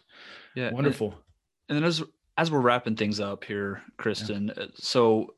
Yeah. 0.55 0.71
Wonderful. 0.71 1.13
And 1.69 1.77
then 1.77 1.83
as 1.83 2.03
as 2.37 2.49
we're 2.49 2.59
wrapping 2.61 2.95
things 2.95 3.19
up 3.19 3.43
here, 3.43 3.83
Kristen, 3.97 4.49
uh, 4.49 4.65
so 4.73 5.35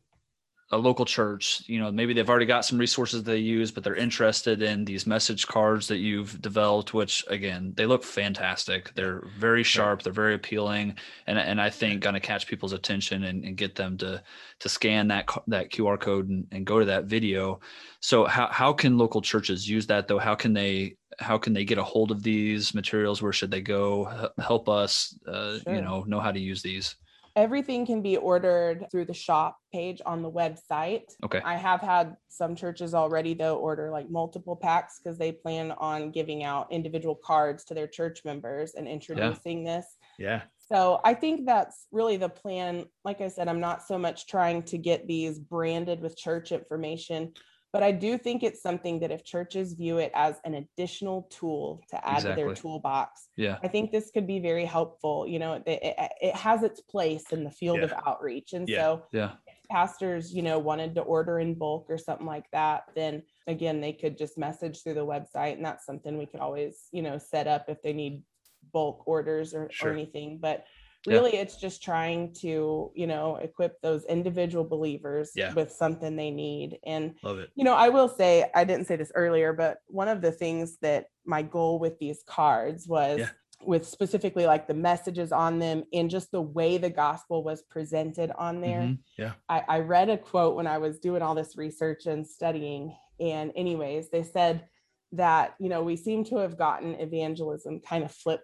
a 0.71 0.77
local 0.77 1.05
church, 1.05 1.61
you 1.67 1.79
know, 1.79 1.91
maybe 1.91 2.13
they've 2.13 2.29
already 2.29 2.47
got 2.47 2.65
some 2.65 2.79
resources 2.79 3.21
they 3.21 3.37
use, 3.37 3.69
but 3.69 3.83
they're 3.83 3.95
interested 3.95 4.63
in 4.63 4.83
these 4.83 5.05
message 5.05 5.45
cards 5.45 5.87
that 5.87 5.97
you've 5.97 6.41
developed, 6.41 6.91
which 6.91 7.23
again, 7.27 7.71
they 7.75 7.85
look 7.85 8.03
fantastic. 8.03 8.91
They're 8.95 9.21
very 9.37 9.61
sharp, 9.61 10.01
they're 10.01 10.11
very 10.11 10.33
appealing, 10.33 10.95
and 11.27 11.37
and 11.37 11.61
I 11.61 11.69
think 11.69 12.01
gonna 12.01 12.19
catch 12.19 12.47
people's 12.47 12.73
attention 12.73 13.25
and, 13.25 13.43
and 13.43 13.55
get 13.55 13.75
them 13.75 13.97
to 13.99 14.23
to 14.59 14.69
scan 14.69 15.07
that 15.09 15.29
that 15.47 15.71
QR 15.71 15.99
code 15.99 16.29
and, 16.29 16.47
and 16.51 16.65
go 16.65 16.79
to 16.79 16.85
that 16.85 17.05
video. 17.05 17.59
So 17.99 18.25
how 18.25 18.47
how 18.47 18.73
can 18.73 18.97
local 18.97 19.21
churches 19.21 19.69
use 19.69 19.85
that 19.87 20.07
though? 20.07 20.19
How 20.19 20.33
can 20.33 20.53
they 20.53 20.97
how 21.19 21.37
can 21.37 21.53
they 21.53 21.63
get 21.63 21.77
a 21.77 21.83
hold 21.83 22.09
of 22.09 22.23
these 22.23 22.73
materials? 22.73 23.21
Where 23.21 23.33
should 23.33 23.51
they 23.51 23.61
go? 23.61 24.31
Help 24.39 24.67
us, 24.67 25.15
uh, 25.27 25.59
you 25.67 25.81
know, 25.81 26.03
know 26.07 26.19
how 26.19 26.31
to 26.31 26.39
use 26.39 26.63
these. 26.63 26.95
Everything 27.35 27.85
can 27.85 28.01
be 28.01 28.15
ordered 28.15 28.85
through 28.89 29.05
the 29.05 29.13
shop 29.13 29.57
page 29.73 30.01
on 30.05 30.21
the 30.21 30.31
website. 30.31 31.13
Okay. 31.23 31.41
I 31.43 31.55
have 31.55 31.81
had 31.81 32.15
some 32.29 32.55
churches 32.55 32.93
already 32.93 33.33
though 33.33 33.57
order 33.57 33.91
like 33.91 34.09
multiple 34.09 34.55
packs 34.55 34.99
because 35.03 35.17
they 35.17 35.33
plan 35.33 35.73
on 35.73 36.11
giving 36.11 36.43
out 36.43 36.71
individual 36.71 37.15
cards 37.15 37.65
to 37.65 37.73
their 37.73 37.87
church 37.87 38.21
members 38.23 38.75
and 38.75 38.87
introducing 38.87 39.65
this. 39.65 39.85
Yeah. 40.17 40.43
So 40.71 40.99
I 41.03 41.13
think 41.13 41.45
that's 41.45 41.87
really 41.91 42.17
the 42.17 42.29
plan. 42.29 42.85
Like 43.03 43.21
I 43.21 43.27
said, 43.27 43.47
I'm 43.47 43.59
not 43.59 43.83
so 43.83 43.97
much 43.97 44.27
trying 44.27 44.63
to 44.63 44.77
get 44.77 45.07
these 45.07 45.37
branded 45.37 45.99
with 45.99 46.17
church 46.17 46.51
information, 46.51 47.33
but 47.75 47.83
I 47.83 47.91
do 47.91 48.17
think 48.17 48.41
it's 48.41 48.61
something 48.61 49.01
that 49.01 49.11
if 49.11 49.25
churches 49.25 49.73
view 49.73 49.97
it 49.97 50.09
as 50.15 50.39
an 50.45 50.53
additional 50.53 51.23
tool 51.23 51.81
to 51.89 52.07
add 52.07 52.21
to 52.21 52.33
their 52.33 52.53
toolbox, 52.53 53.27
Yeah. 53.35 53.57
I 53.63 53.67
think 53.67 53.91
this 53.91 54.11
could 54.11 54.25
be 54.25 54.39
very 54.39 54.63
helpful. 54.63 55.27
You 55.27 55.39
know, 55.39 55.55
it, 55.55 55.63
it, 55.67 56.11
it 56.21 56.35
has 56.35 56.63
its 56.63 56.79
place 56.79 57.33
in 57.33 57.43
the 57.43 57.51
field 57.51 57.83
of 57.83 57.91
outreach. 58.07 58.53
And 58.53 58.69
Yeah. 58.69 58.79
so 58.81 59.03
Yeah. 59.11 59.31
pastors, 59.69 60.33
you 60.33 60.41
know, 60.41 60.57
wanted 60.57 60.95
to 60.95 61.01
order 61.01 61.41
in 61.41 61.53
bulk 61.53 61.87
or 61.89 61.97
something 61.97 62.25
like 62.25 62.49
that, 62.51 62.83
then 62.95 63.23
again, 63.45 63.81
they 63.81 63.91
could 63.91 64.17
just 64.17 64.37
message 64.37 64.81
through 64.81 64.93
the 64.93 65.05
website. 65.05 65.55
And 65.57 65.65
that's 65.65 65.85
something 65.85 66.17
we 66.17 66.27
could 66.27 66.39
always, 66.39 66.87
you 66.93 67.01
know, 67.01 67.17
set 67.17 67.45
up 67.45 67.65
if 67.67 67.81
they 67.81 67.91
need 67.91 68.23
bulk 68.71 69.03
orders 69.05 69.53
or, 69.53 69.69
Sure. 69.69 69.89
or 69.89 69.93
anything. 69.93 70.37
But 70.37 70.63
Yeah. 71.05 71.13
really, 71.13 71.35
it's 71.35 71.57
just 71.57 71.83
trying 71.83 72.33
to, 72.41 72.91
you 72.95 73.07
know, 73.07 73.35
equip 73.37 73.81
those 73.81 74.05
individual 74.05 74.63
believers 74.63 75.31
Yeah. 75.35 75.53
with 75.53 75.71
something 75.71 76.15
they 76.15 76.31
need. 76.31 76.79
And 76.85 77.15
Love 77.23 77.39
it. 77.39 77.49
you 77.55 77.63
know, 77.63 77.73
I 77.75 77.89
will 77.89 78.09
say, 78.09 78.49
I 78.55 78.63
didn't 78.63 78.87
say 78.87 78.95
this 78.95 79.11
earlier, 79.15 79.53
but 79.53 79.77
one 79.87 80.07
of 80.07 80.21
the 80.21 80.31
things 80.31 80.77
that 80.81 81.07
my 81.25 81.41
goal 81.41 81.79
with 81.79 81.97
these 81.99 82.23
cards 82.27 82.87
was 82.87 83.19
Yeah. 83.19 83.29
with 83.65 83.87
specifically 83.87 84.45
like 84.45 84.67
the 84.67 84.73
messages 84.73 85.31
on 85.31 85.59
them 85.59 85.83
and 85.93 86.09
just 86.09 86.31
the 86.31 86.41
way 86.41 86.77
the 86.77 86.89
gospel 86.89 87.43
was 87.43 87.61
presented 87.63 88.31
on 88.37 88.61
there. 88.61 88.81
Mhm. 88.81 88.99
Yeah. 89.17 89.33
I, 89.47 89.63
I 89.67 89.79
read 89.79 90.09
a 90.09 90.17
quote 90.17 90.55
when 90.55 90.67
I 90.67 90.77
was 90.77 90.99
doing 90.99 91.21
all 91.21 91.35
this 91.35 91.55
research 91.57 92.05
and 92.05 92.27
studying. 92.27 92.95
And, 93.19 93.53
anyways, 93.55 94.09
they 94.09 94.23
said 94.23 94.67
that, 95.13 95.55
you 95.59 95.69
know, 95.69 95.81
we 95.83 95.95
seem 95.95 96.25
to 96.25 96.37
have 96.37 96.57
gotten 96.57 96.95
evangelism 96.95 97.79
kind 97.79 98.03
of 98.03 98.11
flip 98.11 98.41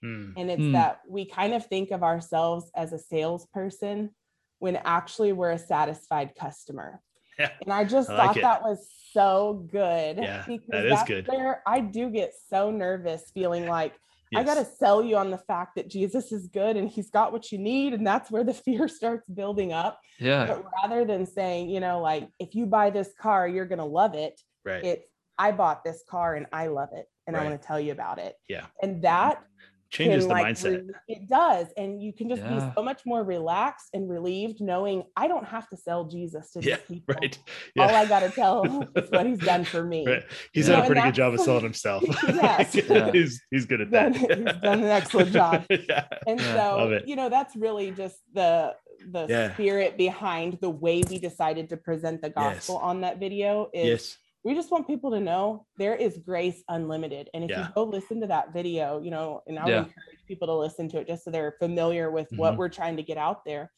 flopped. 0.00 0.14
Hmm. 0.14 0.32
And 0.36 0.50
it's 0.50 0.62
Hmm. 0.62 0.72
that 0.72 1.00
we 1.08 1.24
kind 1.24 1.54
of 1.54 1.66
think 1.66 1.90
of 1.90 2.02
ourselves 2.02 2.70
as 2.74 2.92
a 2.92 2.98
salesperson 2.98 4.10
when 4.58 4.76
actually 4.76 5.32
we're 5.32 5.50
a 5.52 5.58
satisfied 5.58 6.34
customer. 6.34 7.00
yeah. 7.38 7.50
And 7.62 7.72
I 7.72 7.84
just 7.84 8.10
I 8.10 8.16
thought 8.16 8.26
like 8.36 8.42
that 8.42 8.62
was 8.62 8.86
so 9.12 9.66
good. 9.70 10.18
Yeah, 10.18 10.44
because 10.46 10.68
that 10.68 10.86
is 10.86 11.02
good. 11.04 11.26
Where 11.28 11.62
I 11.66 11.80
do 11.80 12.10
get 12.10 12.34
so 12.50 12.70
nervous 12.70 13.30
feeling 13.32 13.66
like 13.66 13.94
yes. 14.30 14.40
I 14.40 14.44
got 14.44 14.54
to 14.56 14.64
sell 14.66 15.02
you 15.02 15.16
on 15.16 15.30
the 15.30 15.38
fact 15.38 15.76
that 15.76 15.88
Jesus 15.88 16.32
is 16.32 16.48
good 16.48 16.76
and 16.76 16.86
he's 16.88 17.08
got 17.10 17.32
what 17.32 17.50
you 17.50 17.56
need. 17.58 17.94
And 17.94 18.06
that's 18.06 18.30
where 18.30 18.44
the 18.44 18.52
fear 18.66 18.88
starts 18.88 19.26
building 19.28 19.72
up. 19.72 19.98
Yeah. 20.18 20.46
But 20.46 20.66
rather 20.82 21.06
than 21.06 21.24
saying, 21.24 21.70
you 21.70 21.80
know, 21.80 22.00
like, 22.00 22.28
if 22.38 22.54
you 22.54 22.66
buy 22.66 22.90
this 22.90 23.10
car, 23.18 23.48
you're 23.48 23.64
going 23.66 23.78
to 23.78 23.84
love 23.86 24.14
it. 24.14 24.38
Right. 24.64 24.84
It's, 24.84 25.08
I 25.38 25.52
bought 25.52 25.82
this 25.82 26.04
car 26.06 26.34
and 26.34 26.46
I 26.52 26.66
love 26.66 26.90
it. 26.92 27.06
And 27.26 27.34
right. 27.34 27.46
I 27.46 27.48
want 27.48 27.60
to 27.60 27.66
tell 27.66 27.80
you 27.80 27.92
about 27.92 28.18
it. 28.18 28.34
Yeah. 28.48 28.66
And 28.82 29.02
that 29.04 29.42
changes 29.90 30.24
the 30.26 30.30
like, 30.30 30.46
mindset. 30.46 30.86
Re- 30.86 30.94
it 31.08 31.28
does. 31.28 31.66
And 31.76 32.02
you 32.02 32.12
can 32.12 32.28
just 32.28 32.42
yeah. 32.42 32.54
be 32.54 32.72
so 32.76 32.82
much 32.82 33.02
more 33.04 33.24
relaxed 33.24 33.88
and 33.92 34.08
relieved 34.08 34.60
knowing 34.60 35.02
I 35.16 35.28
don't 35.28 35.46
have 35.46 35.68
to 35.70 35.76
sell 35.76 36.04
Jesus 36.04 36.52
to 36.52 36.60
yeah, 36.62 36.76
these 36.76 36.84
people. 36.98 37.14
Right. 37.14 37.38
Yeah. 37.74 37.86
All 37.86 37.94
I 37.94 38.06
got 38.06 38.20
to 38.20 38.30
tell 38.30 38.62
them 38.62 38.88
is 38.96 39.10
what 39.10 39.26
he's 39.26 39.38
done 39.38 39.64
for 39.64 39.82
me. 39.82 40.06
Right. 40.06 40.22
He's 40.52 40.68
done 40.68 40.82
a 40.82 40.86
pretty 40.86 41.02
good 41.02 41.14
job 41.14 41.34
of 41.34 41.40
selling 41.40 41.64
himself. 41.64 42.04
yes. 42.28 42.72
he's, 42.72 43.42
he's 43.50 43.66
good 43.66 43.80
at 43.80 43.90
that. 43.90 44.16
he's 44.16 44.28
done 44.28 44.48
an 44.62 44.84
excellent 44.84 45.32
job. 45.32 45.66
yeah. 45.70 46.06
And 46.26 46.40
so, 46.40 47.00
you 47.04 47.16
know, 47.16 47.28
that's 47.28 47.56
really 47.56 47.90
just 47.90 48.16
the 48.32 48.74
the 49.12 49.26
yeah. 49.30 49.54
spirit 49.54 49.96
behind 49.96 50.58
the 50.60 50.68
way 50.68 51.02
we 51.08 51.18
decided 51.18 51.70
to 51.70 51.76
present 51.78 52.20
the 52.20 52.28
gospel 52.28 52.74
yes. 52.74 52.84
on 52.84 53.00
that 53.00 53.18
video 53.18 53.70
is 53.72 53.88
yes 53.88 54.16
we 54.42 54.54
just 54.54 54.70
want 54.70 54.86
people 54.86 55.10
to 55.10 55.20
know 55.20 55.66
there 55.76 55.94
is 55.94 56.18
grace 56.18 56.62
unlimited. 56.68 57.28
And 57.34 57.44
if 57.44 57.50
yeah. 57.50 57.66
you 57.66 57.72
go 57.74 57.84
listen 57.84 58.20
to 58.22 58.26
that 58.28 58.52
video, 58.52 59.00
you 59.00 59.10
know, 59.10 59.42
and 59.46 59.58
I 59.58 59.64
would 59.64 59.70
yeah. 59.70 59.78
encourage 59.78 60.24
people 60.26 60.48
to 60.48 60.54
listen 60.54 60.88
to 60.90 60.98
it 60.98 61.06
just 61.06 61.24
so 61.24 61.30
they're 61.30 61.56
familiar 61.58 62.10
with 62.10 62.26
mm-hmm. 62.26 62.38
what 62.38 62.56
we're 62.56 62.70
trying 62.70 62.96
to 62.96 63.02
get 63.02 63.18
out 63.18 63.44
there. 63.44 63.70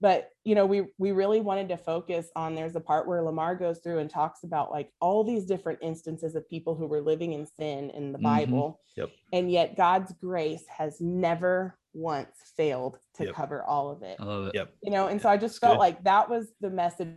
But 0.00 0.30
you 0.44 0.54
know, 0.54 0.64
we 0.64 0.84
we 0.96 1.10
really 1.10 1.40
wanted 1.40 1.68
to 1.70 1.76
focus 1.76 2.28
on 2.36 2.54
there's 2.54 2.76
a 2.76 2.80
part 2.80 3.08
where 3.08 3.20
Lamar 3.20 3.56
goes 3.56 3.80
through 3.80 3.98
and 3.98 4.08
talks 4.08 4.44
about 4.44 4.70
like 4.70 4.90
all 5.00 5.24
these 5.24 5.44
different 5.44 5.80
instances 5.82 6.36
of 6.36 6.48
people 6.48 6.76
who 6.76 6.86
were 6.86 7.00
living 7.00 7.32
in 7.32 7.46
sin 7.46 7.90
in 7.90 8.12
the 8.12 8.18
mm-hmm. 8.18 8.24
Bible. 8.24 8.80
Yep. 8.96 9.10
And 9.32 9.50
yet 9.50 9.76
God's 9.76 10.12
grace 10.20 10.64
has 10.68 11.00
never 11.00 11.76
once 11.94 12.30
failed 12.56 12.98
to 13.16 13.24
yep. 13.24 13.34
cover 13.34 13.64
all 13.64 13.90
of 13.90 14.02
it. 14.02 14.18
I 14.20 14.24
love 14.24 14.46
it. 14.46 14.52
Yep. 14.54 14.72
You 14.84 14.92
know, 14.92 15.08
and 15.08 15.20
so 15.20 15.28
I 15.28 15.36
just 15.36 15.60
That's 15.60 15.72
felt 15.72 15.74
good. 15.74 15.80
like 15.80 16.04
that 16.04 16.30
was 16.30 16.46
the 16.60 16.70
message 16.70 17.08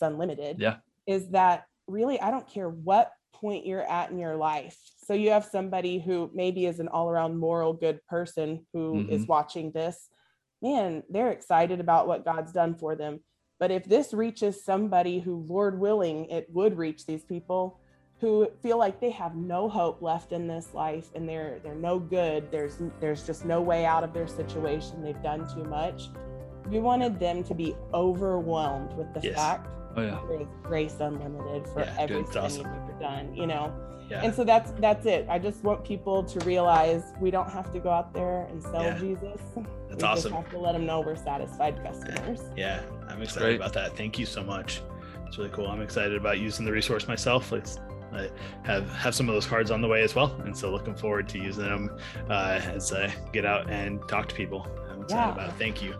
unlimited. 0.00 0.56
Yeah. 0.58 0.76
Is 1.06 1.28
that 1.30 1.66
really, 1.86 2.20
I 2.20 2.30
don't 2.30 2.48
care 2.48 2.68
what 2.68 3.12
point 3.34 3.66
you're 3.66 3.88
at 3.88 4.10
in 4.10 4.18
your 4.18 4.36
life. 4.36 4.76
So 5.04 5.14
you 5.14 5.30
have 5.30 5.44
somebody 5.44 5.98
who 5.98 6.30
maybe 6.32 6.66
is 6.66 6.80
an 6.80 6.88
all 6.88 7.10
around 7.10 7.38
moral 7.38 7.72
good 7.72 8.04
person 8.06 8.66
who 8.72 8.94
mm-hmm. 8.94 9.12
is 9.12 9.26
watching 9.26 9.72
this. 9.72 10.08
Man, 10.60 11.02
they're 11.10 11.30
excited 11.32 11.80
about 11.80 12.06
what 12.06 12.24
God's 12.24 12.52
done 12.52 12.76
for 12.76 12.94
them. 12.94 13.20
But 13.58 13.70
if 13.70 13.84
this 13.84 14.12
reaches 14.12 14.64
somebody 14.64 15.18
who, 15.18 15.44
Lord 15.48 15.78
willing, 15.78 16.26
it 16.26 16.46
would 16.50 16.76
reach 16.76 17.06
these 17.06 17.24
people 17.24 17.80
who 18.20 18.48
feel 18.62 18.78
like 18.78 19.00
they 19.00 19.10
have 19.10 19.34
no 19.34 19.68
hope 19.68 20.00
left 20.00 20.30
in 20.30 20.46
this 20.46 20.74
life 20.74 21.10
and 21.16 21.28
they're 21.28 21.58
they're 21.64 21.74
no 21.74 21.98
good. 21.98 22.50
There's 22.52 22.78
there's 23.00 23.26
just 23.26 23.44
no 23.44 23.60
way 23.60 23.84
out 23.84 24.04
of 24.04 24.12
their 24.12 24.28
situation. 24.28 25.02
They've 25.02 25.22
done 25.22 25.52
too 25.52 25.64
much. 25.64 26.04
We 26.68 26.78
wanted 26.78 27.18
them 27.18 27.42
to 27.44 27.54
be 27.54 27.74
overwhelmed 27.92 28.92
with 28.96 29.12
the 29.12 29.20
yes. 29.20 29.34
fact 29.34 29.68
Oh 29.96 30.02
yeah. 30.02 30.20
There 30.28 30.40
is 30.40 30.48
grace 30.62 30.96
unlimited 31.00 31.66
for 31.68 31.80
yeah, 31.80 31.96
everything 31.98 32.38
awesome. 32.38 32.66
you've 32.66 32.66
ever 32.66 32.96
done, 33.00 33.34
you 33.34 33.46
know. 33.46 33.74
Yeah. 34.08 34.24
And 34.24 34.34
so 34.34 34.44
that's 34.44 34.72
that's 34.72 35.06
it. 35.06 35.26
I 35.28 35.38
just 35.38 35.62
want 35.62 35.84
people 35.84 36.22
to 36.24 36.40
realize 36.40 37.02
we 37.20 37.30
don't 37.30 37.50
have 37.50 37.72
to 37.72 37.80
go 37.80 37.90
out 37.90 38.12
there 38.12 38.42
and 38.50 38.62
sell 38.62 38.82
yeah. 38.82 38.98
Jesus. 38.98 39.40
That's 39.88 40.02
we 40.02 40.08
awesome. 40.08 40.32
Just 40.32 40.42
have 40.42 40.50
to 40.50 40.58
let 40.58 40.72
them 40.72 40.86
know 40.86 41.00
we're 41.00 41.16
satisfied 41.16 41.82
customers. 41.82 42.40
Yeah, 42.56 42.82
I'm 43.08 43.22
excited 43.22 43.56
about 43.56 43.72
that. 43.74 43.96
Thank 43.96 44.18
you 44.18 44.26
so 44.26 44.42
much. 44.42 44.82
It's 45.26 45.38
really 45.38 45.50
cool. 45.50 45.66
I'm 45.66 45.80
excited 45.80 46.14
about 46.14 46.38
using 46.38 46.66
the 46.66 46.72
resource 46.72 47.08
myself. 47.08 47.52
It's, 47.54 47.78
I 48.12 48.28
have 48.64 48.90
have 48.92 49.14
some 49.14 49.30
of 49.30 49.34
those 49.34 49.46
cards 49.46 49.70
on 49.70 49.80
the 49.80 49.88
way 49.88 50.02
as 50.02 50.14
well, 50.14 50.38
and 50.44 50.54
so 50.54 50.70
looking 50.70 50.94
forward 50.94 51.26
to 51.30 51.38
using 51.38 51.64
them 51.64 51.98
uh, 52.28 52.60
as 52.64 52.92
I 52.92 53.14
get 53.32 53.46
out 53.46 53.70
and 53.70 54.06
talk 54.08 54.28
to 54.28 54.34
people. 54.34 54.66
I'm 54.90 55.02
excited 55.02 55.22
yeah. 55.22 55.32
about 55.32 55.48
it. 55.48 55.54
Thank 55.54 55.82
you. 55.82 55.94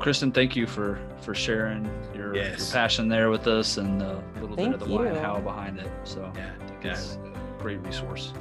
Kristen, 0.00 0.32
thank 0.32 0.56
you 0.56 0.66
for 0.66 0.98
for 1.20 1.34
sharing 1.34 1.88
your, 2.14 2.34
yes. 2.34 2.58
your 2.58 2.66
passion 2.72 3.08
there 3.08 3.30
with 3.30 3.46
us 3.46 3.76
and 3.76 4.02
a 4.02 4.22
little 4.40 4.56
thank 4.56 4.72
bit 4.72 4.74
of 4.74 4.80
the 4.80 4.86
you. 4.86 4.98
why 4.98 5.06
and 5.06 5.18
how 5.18 5.38
behind 5.38 5.78
it. 5.78 5.90
So 6.04 6.32
yeah, 6.34 6.50
I 6.60 6.66
think 6.66 6.84
it's 6.84 7.14
a 7.14 7.62
great 7.62 7.78
resource. 7.78 8.32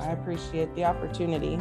I 0.00 0.12
appreciate 0.12 0.74
the 0.74 0.84
opportunity. 0.84 1.56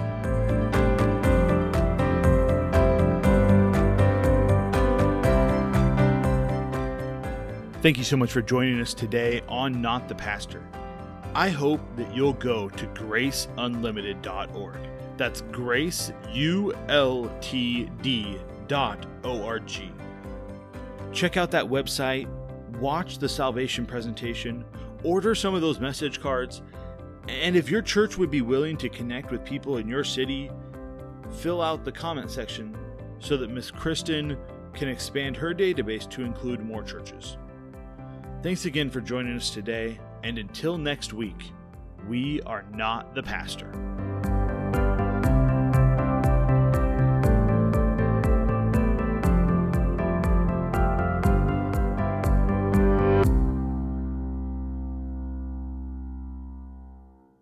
Thank 7.82 7.97
you 7.97 8.04
so 8.04 8.15
much 8.15 8.32
for 8.32 8.43
joining 8.43 8.80
us 8.80 8.93
today 8.93 9.41
on 9.47 9.82
Not 9.82 10.08
the 10.08 10.13
Pastor. 10.13 10.63
I 11.34 11.50
hope 11.50 11.82
that 11.95 12.13
you'll 12.15 12.34
go 12.34 12.69
to 12.69 12.86
graceunlimited.org. 12.88 14.76
That's 15.17 15.41
grace, 15.41 16.12
D 18.72 19.92
Check 21.12 21.36
out 21.36 21.52
that 21.52 21.66
website, 21.66 22.30
watch 22.80 23.18
the 23.18 23.28
salvation 23.28 23.86
presentation, 23.86 24.64
order 25.04 25.36
some 25.36 25.54
of 25.54 25.60
those 25.60 25.82
message 25.82 26.22
cards, 26.22 26.62
and 27.28 27.58
if 27.58 27.70
your 27.70 27.82
church 27.82 28.18
would 28.18 28.32
be 28.32 28.42
willing 28.42 28.78
to 28.78 28.88
connect 28.88 29.30
with 29.30 29.44
people 29.44 29.76
in 29.76 29.90
your 29.90 30.06
city, 30.06 30.50
fill 31.40 31.62
out 31.62 31.84
the 31.84 31.92
comment 31.92 32.32
section 32.32 32.78
so 33.20 33.36
that 33.36 33.50
Miss 33.50 33.72
Kristen 33.72 34.38
can 34.74 34.88
expand 34.88 35.36
her 35.36 35.54
database 35.54 36.10
to 36.12 36.24
include 36.24 36.64
more 36.64 36.82
churches. 36.82 37.36
Thanks 38.42 38.64
again 38.64 38.90
for 38.90 39.02
joining 39.02 39.36
us 39.36 39.50
today, 39.50 40.00
and 40.24 40.38
until 40.38 40.78
next 40.78 41.12
week, 41.12 41.52
we 42.08 42.42
are 42.44 42.64
not 42.72 43.14
the 43.16 43.22
pastor. 43.22 43.70